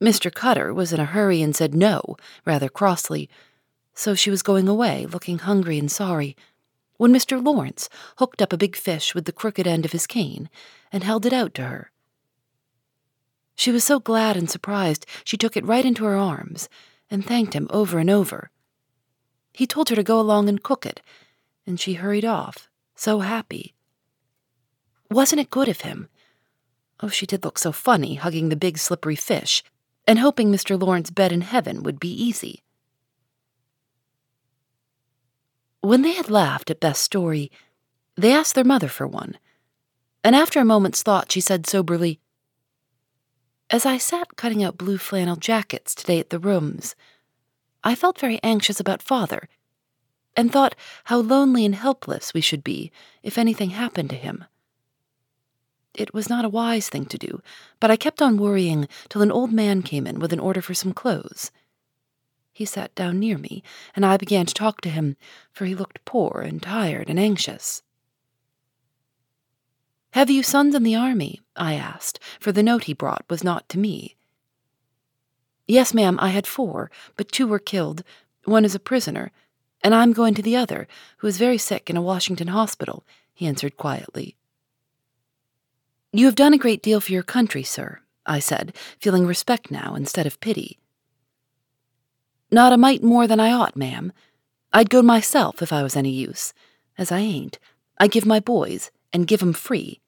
Mr. 0.00 0.32
Cutter 0.32 0.74
was 0.74 0.92
in 0.92 1.00
a 1.00 1.06
hurry 1.06 1.42
and 1.42 1.56
said 1.56 1.74
no, 1.74 2.16
rather 2.44 2.68
crossly, 2.68 3.30
so 3.94 4.14
she 4.14 4.30
was 4.30 4.42
going 4.42 4.68
away, 4.68 5.06
looking 5.06 5.38
hungry 5.38 5.78
and 5.78 5.90
sorry, 5.90 6.36
when 7.02 7.12
Mr. 7.12 7.44
Lawrence 7.44 7.88
hooked 8.18 8.40
up 8.40 8.52
a 8.52 8.56
big 8.56 8.76
fish 8.76 9.12
with 9.12 9.24
the 9.24 9.32
crooked 9.32 9.66
end 9.66 9.84
of 9.84 9.90
his 9.90 10.06
cane 10.06 10.48
and 10.92 11.02
held 11.02 11.26
it 11.26 11.32
out 11.32 11.52
to 11.52 11.62
her. 11.62 11.90
She 13.56 13.72
was 13.72 13.82
so 13.82 13.98
glad 13.98 14.36
and 14.36 14.48
surprised 14.48 15.04
she 15.24 15.36
took 15.36 15.56
it 15.56 15.66
right 15.66 15.84
into 15.84 16.04
her 16.04 16.16
arms 16.16 16.68
and 17.10 17.26
thanked 17.26 17.54
him 17.54 17.66
over 17.70 17.98
and 17.98 18.08
over. 18.08 18.52
He 19.52 19.66
told 19.66 19.88
her 19.88 19.96
to 19.96 20.04
go 20.04 20.20
along 20.20 20.48
and 20.48 20.62
cook 20.62 20.86
it, 20.86 21.00
and 21.66 21.80
she 21.80 21.94
hurried 21.94 22.24
off, 22.24 22.68
so 22.94 23.18
happy. 23.18 23.74
Wasn't 25.10 25.40
it 25.40 25.50
good 25.50 25.68
of 25.68 25.80
him? 25.80 26.08
Oh, 27.00 27.08
she 27.08 27.26
did 27.26 27.44
look 27.44 27.58
so 27.58 27.72
funny, 27.72 28.14
hugging 28.14 28.48
the 28.48 28.54
big 28.54 28.78
slippery 28.78 29.16
fish, 29.16 29.64
and 30.06 30.20
hoping 30.20 30.52
Mr. 30.52 30.80
Lawrence's 30.80 31.10
bed 31.10 31.32
in 31.32 31.40
heaven 31.40 31.82
would 31.82 31.98
be 31.98 32.12
easy. 32.12 32.62
When 35.82 36.02
they 36.02 36.12
had 36.12 36.30
laughed 36.30 36.70
at 36.70 36.78
Beth's 36.78 37.00
story, 37.00 37.50
they 38.16 38.32
asked 38.32 38.54
their 38.54 38.62
mother 38.62 38.86
for 38.86 39.04
one. 39.04 39.36
And 40.22 40.36
after 40.36 40.60
a 40.60 40.64
moment's 40.64 41.02
thought, 41.02 41.32
she 41.32 41.40
said 41.40 41.66
soberly, 41.66 42.20
As 43.68 43.84
I 43.84 43.98
sat 43.98 44.36
cutting 44.36 44.62
out 44.62 44.78
blue 44.78 44.96
flannel 44.96 45.34
jackets 45.34 45.92
today 45.92 46.20
at 46.20 46.30
the 46.30 46.38
rooms, 46.38 46.94
I 47.82 47.96
felt 47.96 48.20
very 48.20 48.38
anxious 48.44 48.78
about 48.78 49.02
father, 49.02 49.48
and 50.36 50.52
thought 50.52 50.76
how 51.04 51.18
lonely 51.18 51.64
and 51.64 51.74
helpless 51.74 52.32
we 52.32 52.40
should 52.40 52.62
be 52.62 52.92
if 53.24 53.36
anything 53.36 53.70
happened 53.70 54.10
to 54.10 54.16
him. 54.16 54.44
It 55.94 56.14
was 56.14 56.28
not 56.28 56.44
a 56.44 56.48
wise 56.48 56.88
thing 56.88 57.06
to 57.06 57.18
do, 57.18 57.42
but 57.80 57.90
I 57.90 57.96
kept 57.96 58.22
on 58.22 58.36
worrying 58.36 58.86
till 59.08 59.20
an 59.20 59.32
old 59.32 59.52
man 59.52 59.82
came 59.82 60.06
in 60.06 60.20
with 60.20 60.32
an 60.32 60.38
order 60.38 60.62
for 60.62 60.74
some 60.74 60.92
clothes. 60.94 61.50
He 62.52 62.64
sat 62.64 62.94
down 62.94 63.18
near 63.18 63.38
me, 63.38 63.62
and 63.96 64.04
I 64.04 64.16
began 64.16 64.46
to 64.46 64.54
talk 64.54 64.80
to 64.82 64.90
him, 64.90 65.16
for 65.52 65.64
he 65.64 65.74
looked 65.74 66.04
poor 66.04 66.44
and 66.46 66.62
tired 66.62 67.08
and 67.08 67.18
anxious. 67.18 67.82
Have 70.12 70.28
you 70.28 70.42
sons 70.42 70.74
in 70.74 70.82
the 70.82 70.94
army? 70.94 71.40
I 71.56 71.74
asked, 71.74 72.20
for 72.38 72.52
the 72.52 72.62
note 72.62 72.84
he 72.84 72.92
brought 72.92 73.24
was 73.30 73.42
not 73.42 73.68
to 73.70 73.78
me. 73.78 74.16
Yes, 75.66 75.94
ma'am, 75.94 76.18
I 76.20 76.28
had 76.28 76.46
four, 76.46 76.90
but 77.16 77.32
two 77.32 77.46
were 77.46 77.58
killed. 77.58 78.04
One 78.44 78.66
is 78.66 78.74
a 78.74 78.80
prisoner, 78.80 79.32
and 79.82 79.94
I'm 79.94 80.12
going 80.12 80.34
to 80.34 80.42
the 80.42 80.56
other, 80.56 80.86
who 81.18 81.28
is 81.28 81.38
very 81.38 81.56
sick 81.56 81.88
in 81.88 81.96
a 81.96 82.02
Washington 82.02 82.48
hospital, 82.48 83.04
he 83.32 83.46
answered 83.46 83.78
quietly. 83.78 84.36
You 86.12 86.26
have 86.26 86.34
done 86.34 86.52
a 86.52 86.58
great 86.58 86.82
deal 86.82 87.00
for 87.00 87.12
your 87.12 87.22
country, 87.22 87.62
sir, 87.62 88.00
I 88.26 88.38
said, 88.38 88.76
feeling 88.98 89.26
respect 89.26 89.70
now 89.70 89.94
instead 89.94 90.26
of 90.26 90.40
pity. 90.40 90.78
Not 92.52 92.74
a 92.74 92.76
mite 92.76 93.02
more 93.02 93.26
than 93.26 93.40
I 93.40 93.50
ought, 93.50 93.76
ma'am. 93.76 94.12
I'd 94.74 94.90
go 94.90 95.00
myself 95.00 95.62
if 95.62 95.72
I 95.72 95.82
was 95.82 95.96
any 95.96 96.10
use. 96.10 96.52
As 96.98 97.10
I 97.10 97.20
ain't, 97.20 97.58
I 97.98 98.06
give 98.06 98.26
my 98.26 98.40
boys, 98.40 98.90
and 99.10 99.26
give 99.26 99.42
'em 99.42 99.54
free. 99.54 100.00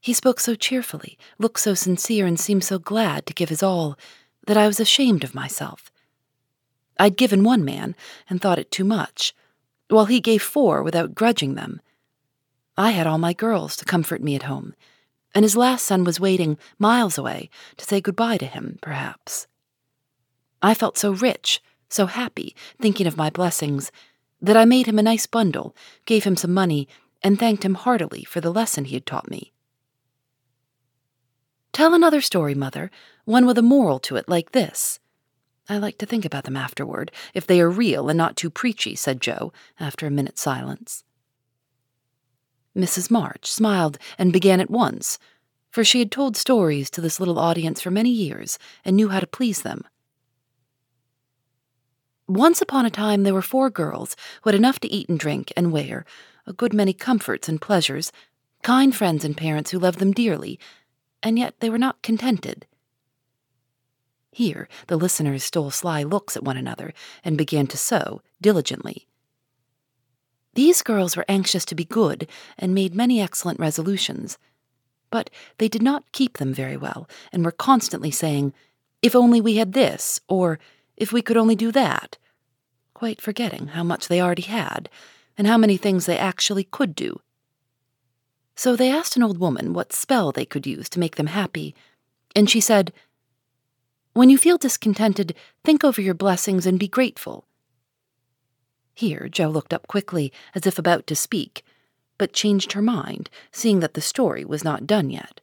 He 0.00 0.12
spoke 0.12 0.40
so 0.40 0.56
cheerfully, 0.56 1.16
looked 1.38 1.60
so 1.60 1.74
sincere, 1.74 2.26
and 2.26 2.40
seemed 2.40 2.64
so 2.64 2.80
glad 2.80 3.24
to 3.26 3.34
give 3.34 3.50
his 3.50 3.62
all, 3.62 3.96
that 4.46 4.56
I 4.56 4.66
was 4.66 4.80
ashamed 4.80 5.22
of 5.22 5.34
myself. 5.34 5.92
I'd 6.98 7.16
given 7.16 7.44
one 7.44 7.64
man, 7.64 7.94
and 8.28 8.40
thought 8.40 8.58
it 8.58 8.72
too 8.72 8.84
much, 8.84 9.34
while 9.88 10.06
he 10.06 10.20
gave 10.20 10.42
four 10.42 10.82
without 10.82 11.14
grudging 11.14 11.54
them. 11.54 11.80
I 12.76 12.90
had 12.90 13.06
all 13.06 13.18
my 13.18 13.32
girls 13.32 13.76
to 13.76 13.84
comfort 13.84 14.22
me 14.22 14.34
at 14.34 14.44
home, 14.44 14.74
and 15.34 15.44
his 15.44 15.56
last 15.56 15.84
son 15.84 16.02
was 16.02 16.18
waiting 16.18 16.58
miles 16.78 17.18
away 17.18 17.50
to 17.76 17.84
say 17.84 18.00
goodbye 18.00 18.38
to 18.38 18.46
him, 18.46 18.78
perhaps. 18.80 19.47
I 20.62 20.74
felt 20.74 20.98
so 20.98 21.12
rich, 21.12 21.62
so 21.88 22.06
happy, 22.06 22.54
thinking 22.80 23.06
of 23.06 23.16
my 23.16 23.30
blessings, 23.30 23.90
that 24.40 24.56
I 24.56 24.64
made 24.64 24.86
him 24.86 24.98
a 24.98 25.02
nice 25.02 25.26
bundle, 25.26 25.74
gave 26.04 26.24
him 26.24 26.36
some 26.36 26.54
money, 26.54 26.88
and 27.22 27.38
thanked 27.38 27.64
him 27.64 27.74
heartily 27.74 28.24
for 28.24 28.40
the 28.40 28.52
lesson 28.52 28.84
he 28.84 28.94
had 28.94 29.06
taught 29.06 29.30
me. 29.30 29.52
Tell 31.72 31.94
another 31.94 32.20
story, 32.20 32.54
Mother, 32.54 32.90
one 33.24 33.46
with 33.46 33.58
a 33.58 33.62
moral 33.62 33.98
to 34.00 34.16
it 34.16 34.28
like 34.28 34.52
this. 34.52 35.00
I 35.68 35.78
like 35.78 35.98
to 35.98 36.06
think 36.06 36.24
about 36.24 36.44
them 36.44 36.56
afterward, 36.56 37.12
if 37.34 37.46
they 37.46 37.60
are 37.60 37.68
real 37.68 38.08
and 38.08 38.16
not 38.16 38.36
too 38.36 38.50
preachy, 38.50 38.96
said 38.96 39.20
Jo, 39.20 39.52
after 39.78 40.06
a 40.06 40.10
minute's 40.10 40.40
silence. 40.40 41.04
Mrs. 42.76 43.10
March 43.10 43.50
smiled 43.50 43.98
and 44.18 44.32
began 44.32 44.60
at 44.60 44.70
once, 44.70 45.18
for 45.70 45.84
she 45.84 45.98
had 45.98 46.10
told 46.10 46.36
stories 46.36 46.90
to 46.90 47.00
this 47.00 47.20
little 47.20 47.38
audience 47.38 47.80
for 47.80 47.90
many 47.90 48.10
years 48.10 48.58
and 48.84 48.96
knew 48.96 49.10
how 49.10 49.20
to 49.20 49.26
please 49.26 49.62
them. 49.62 49.84
Once 52.28 52.60
upon 52.60 52.84
a 52.84 52.90
time 52.90 53.22
there 53.22 53.32
were 53.32 53.40
four 53.40 53.70
girls 53.70 54.14
who 54.42 54.50
had 54.50 54.54
enough 54.54 54.78
to 54.78 54.92
eat 54.92 55.08
and 55.08 55.18
drink 55.18 55.50
and 55.56 55.72
wear, 55.72 56.04
a 56.46 56.52
good 56.52 56.74
many 56.74 56.92
comforts 56.92 57.48
and 57.48 57.58
pleasures, 57.58 58.12
kind 58.62 58.94
friends 58.94 59.24
and 59.24 59.34
parents 59.34 59.70
who 59.70 59.78
loved 59.78 59.98
them 59.98 60.12
dearly, 60.12 60.60
and 61.22 61.38
yet 61.38 61.54
they 61.60 61.70
were 61.70 61.78
not 61.78 62.02
contented. 62.02 62.66
Here 64.30 64.68
the 64.88 64.98
listeners 64.98 65.42
stole 65.42 65.70
sly 65.70 66.02
looks 66.02 66.36
at 66.36 66.44
one 66.44 66.58
another 66.58 66.92
and 67.24 67.38
began 67.38 67.66
to 67.68 67.78
sew 67.78 68.20
diligently. 68.42 69.06
These 70.52 70.82
girls 70.82 71.16
were 71.16 71.24
anxious 71.28 71.64
to 71.64 71.74
be 71.74 71.86
good 71.86 72.28
and 72.58 72.74
made 72.74 72.94
many 72.94 73.22
excellent 73.22 73.58
resolutions, 73.58 74.36
but 75.10 75.30
they 75.56 75.68
did 75.68 75.82
not 75.82 76.12
keep 76.12 76.36
them 76.36 76.52
very 76.52 76.76
well 76.76 77.08
and 77.32 77.42
were 77.42 77.52
constantly 77.52 78.10
saying, 78.10 78.52
If 79.00 79.16
only 79.16 79.40
we 79.40 79.56
had 79.56 79.72
this, 79.72 80.20
or 80.28 80.58
if 80.98 81.12
we 81.12 81.22
could 81.22 81.36
only 81.36 81.54
do 81.54 81.72
that, 81.72 82.18
quite 82.92 83.22
forgetting 83.22 83.68
how 83.68 83.84
much 83.84 84.08
they 84.08 84.20
already 84.20 84.42
had, 84.42 84.90
and 85.38 85.46
how 85.46 85.56
many 85.56 85.76
things 85.76 86.04
they 86.04 86.18
actually 86.18 86.64
could 86.64 86.94
do. 86.94 87.20
So 88.56 88.74
they 88.74 88.90
asked 88.90 89.16
an 89.16 89.22
old 89.22 89.38
woman 89.38 89.72
what 89.72 89.92
spell 89.92 90.32
they 90.32 90.44
could 90.44 90.66
use 90.66 90.88
to 90.90 90.98
make 90.98 91.14
them 91.14 91.28
happy, 91.28 91.76
and 92.34 92.50
she 92.50 92.60
said, 92.60 92.92
When 94.12 94.28
you 94.28 94.36
feel 94.36 94.58
discontented, 94.58 95.36
think 95.62 95.84
over 95.84 96.00
your 96.00 96.14
blessings 96.14 96.66
and 96.66 96.78
be 96.78 96.88
grateful. 96.88 97.46
Here 98.94 99.28
Jo 99.28 99.48
looked 99.48 99.72
up 99.72 99.86
quickly, 99.86 100.32
as 100.56 100.66
if 100.66 100.76
about 100.76 101.06
to 101.06 101.14
speak, 101.14 101.64
but 102.18 102.32
changed 102.32 102.72
her 102.72 102.82
mind, 102.82 103.30
seeing 103.52 103.78
that 103.78 103.94
the 103.94 104.00
story 104.00 104.44
was 104.44 104.64
not 104.64 104.88
done 104.88 105.08
yet. 105.08 105.40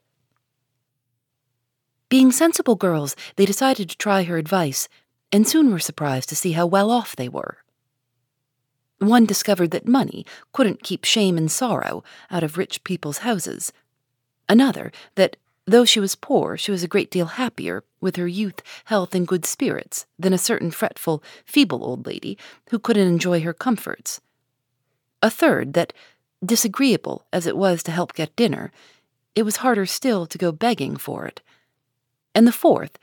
Being 2.10 2.30
sensible 2.30 2.76
girls, 2.76 3.16
they 3.36 3.46
decided 3.46 3.88
to 3.88 3.96
try 3.96 4.24
her 4.24 4.36
advice 4.36 4.90
and 5.36 5.46
soon 5.46 5.70
were 5.70 5.78
surprised 5.78 6.30
to 6.30 6.34
see 6.34 6.52
how 6.52 6.64
well 6.64 6.90
off 6.90 7.14
they 7.14 7.28
were. 7.28 7.58
One 9.00 9.26
discovered 9.26 9.70
that 9.72 9.86
money 9.86 10.24
couldn't 10.54 10.82
keep 10.82 11.04
shame 11.04 11.36
and 11.36 11.50
sorrow 11.50 12.02
out 12.30 12.42
of 12.42 12.56
rich 12.56 12.82
people's 12.84 13.18
houses. 13.18 13.70
Another, 14.48 14.90
that 15.14 15.36
though 15.66 15.84
she 15.84 16.00
was 16.00 16.14
poor, 16.14 16.56
she 16.56 16.70
was 16.70 16.82
a 16.82 16.88
great 16.88 17.10
deal 17.10 17.26
happier 17.26 17.84
with 18.00 18.16
her 18.16 18.26
youth, 18.26 18.62
health, 18.86 19.14
and 19.14 19.28
good 19.28 19.44
spirits 19.44 20.06
than 20.18 20.32
a 20.32 20.38
certain 20.38 20.70
fretful, 20.70 21.22
feeble 21.44 21.84
old 21.84 22.06
lady 22.06 22.38
who 22.70 22.78
couldn't 22.78 23.06
enjoy 23.06 23.42
her 23.42 23.52
comforts. 23.52 24.22
A 25.22 25.28
third, 25.28 25.74
that, 25.74 25.92
disagreeable 26.42 27.26
as 27.30 27.46
it 27.46 27.58
was 27.58 27.82
to 27.82 27.90
help 27.90 28.14
get 28.14 28.34
dinner, 28.36 28.72
it 29.34 29.42
was 29.42 29.56
harder 29.56 29.84
still 29.84 30.24
to 30.24 30.38
go 30.38 30.50
begging 30.50 30.96
for 30.96 31.26
it. 31.26 31.42
And 32.34 32.46
the 32.46 32.52
fourth, 32.52 32.98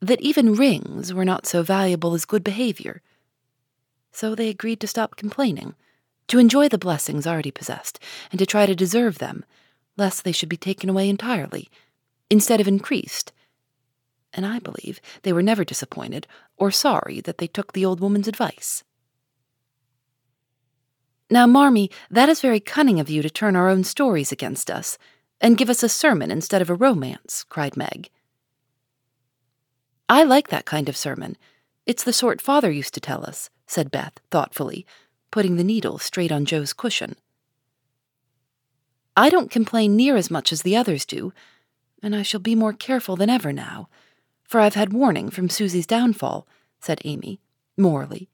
that 0.00 0.20
even 0.20 0.54
rings 0.54 1.12
were 1.12 1.24
not 1.24 1.46
so 1.46 1.62
valuable 1.62 2.14
as 2.14 2.24
good 2.24 2.44
behavior. 2.44 3.02
So 4.12 4.34
they 4.34 4.48
agreed 4.48 4.80
to 4.80 4.86
stop 4.86 5.16
complaining, 5.16 5.74
to 6.28 6.38
enjoy 6.38 6.68
the 6.68 6.78
blessings 6.78 7.26
already 7.26 7.50
possessed, 7.50 7.98
and 8.30 8.38
to 8.38 8.46
try 8.46 8.66
to 8.66 8.74
deserve 8.74 9.18
them, 9.18 9.44
lest 9.96 10.24
they 10.24 10.32
should 10.32 10.48
be 10.48 10.56
taken 10.56 10.90
away 10.90 11.08
entirely, 11.08 11.68
instead 12.28 12.60
of 12.60 12.68
increased. 12.68 13.32
And 14.32 14.44
I 14.44 14.58
believe 14.58 15.00
they 15.22 15.32
were 15.32 15.42
never 15.42 15.64
disappointed 15.64 16.26
or 16.56 16.70
sorry 16.70 17.20
that 17.22 17.38
they 17.38 17.46
took 17.46 17.72
the 17.72 17.84
old 17.84 18.00
woman's 18.00 18.28
advice. 18.28 18.84
Now, 21.30 21.46
Marmee, 21.46 21.90
that 22.10 22.28
is 22.28 22.40
very 22.40 22.60
cunning 22.60 23.00
of 23.00 23.10
you 23.10 23.22
to 23.22 23.30
turn 23.30 23.56
our 23.56 23.68
own 23.68 23.82
stories 23.82 24.30
against 24.30 24.70
us, 24.70 24.96
and 25.40 25.56
give 25.58 25.68
us 25.68 25.82
a 25.82 25.88
sermon 25.88 26.30
instead 26.30 26.62
of 26.62 26.70
a 26.70 26.74
romance, 26.74 27.44
cried 27.48 27.76
Meg. 27.76 28.10
I 30.08 30.22
like 30.22 30.48
that 30.48 30.64
kind 30.64 30.88
of 30.88 30.96
sermon. 30.96 31.36
It's 31.84 32.04
the 32.04 32.12
sort 32.12 32.40
father 32.40 32.70
used 32.70 32.94
to 32.94 33.00
tell 33.00 33.24
us, 33.24 33.50
said 33.66 33.90
Beth 33.90 34.20
thoughtfully, 34.30 34.86
putting 35.30 35.56
the 35.56 35.64
needle 35.64 35.98
straight 35.98 36.30
on 36.30 36.44
Jo's 36.44 36.72
cushion. 36.72 37.16
I 39.16 39.30
don't 39.30 39.50
complain 39.50 39.96
near 39.96 40.16
as 40.16 40.30
much 40.30 40.52
as 40.52 40.62
the 40.62 40.76
others 40.76 41.04
do, 41.04 41.32
and 42.02 42.14
I 42.14 42.22
shall 42.22 42.40
be 42.40 42.54
more 42.54 42.72
careful 42.72 43.16
than 43.16 43.30
ever 43.30 43.52
now, 43.52 43.88
for 44.44 44.60
I've 44.60 44.74
had 44.74 44.92
warning 44.92 45.30
from 45.30 45.48
Susie's 45.48 45.86
downfall, 45.86 46.46
said 46.80 47.00
Amy, 47.04 47.40
morally. 47.76 48.28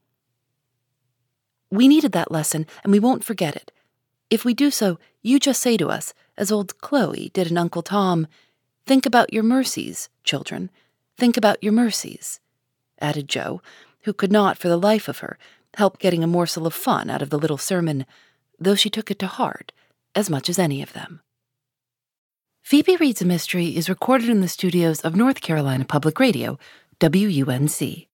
We 1.71 1.87
needed 1.87 2.11
that 2.11 2.31
lesson, 2.31 2.67
and 2.83 2.91
we 2.91 2.99
won't 2.99 3.23
forget 3.23 3.55
it. 3.55 3.71
If 4.29 4.45
we 4.45 4.53
do 4.53 4.69
so, 4.69 4.99
you 5.23 5.39
just 5.39 5.61
say 5.61 5.77
to 5.77 5.89
us, 5.89 6.13
as 6.37 6.51
old 6.51 6.77
Chloe 6.79 7.31
did 7.33 7.49
in 7.49 7.57
Uncle 7.57 7.81
Tom, 7.81 8.27
Think 8.85 9.05
about 9.05 9.31
your 9.31 9.43
mercies, 9.43 10.09
children, 10.25 10.69
Think 11.17 11.37
about 11.37 11.63
your 11.63 11.73
mercies, 11.73 12.39
added 12.99 13.27
Jo, 13.27 13.61
who 14.01 14.13
could 14.13 14.31
not, 14.31 14.57
for 14.57 14.67
the 14.67 14.77
life 14.77 15.07
of 15.07 15.19
her, 15.19 15.37
help 15.75 15.99
getting 15.99 16.23
a 16.23 16.27
morsel 16.27 16.67
of 16.67 16.73
fun 16.73 17.09
out 17.09 17.21
of 17.21 17.29
the 17.29 17.39
little 17.39 17.57
sermon, 17.57 18.05
though 18.59 18.75
she 18.75 18.89
took 18.89 19.09
it 19.09 19.19
to 19.19 19.27
heart 19.27 19.71
as 20.15 20.29
much 20.29 20.49
as 20.49 20.59
any 20.59 20.81
of 20.81 20.93
them. 20.93 21.21
Phoebe 22.61 22.95
Reads 22.95 23.21
a 23.21 23.25
Mystery 23.25 23.75
is 23.75 23.89
recorded 23.89 24.29
in 24.29 24.41
the 24.41 24.47
studios 24.47 25.01
of 25.01 25.15
North 25.15 25.41
Carolina 25.41 25.85
Public 25.85 26.19
Radio, 26.19 26.57
WUNC. 27.01 28.07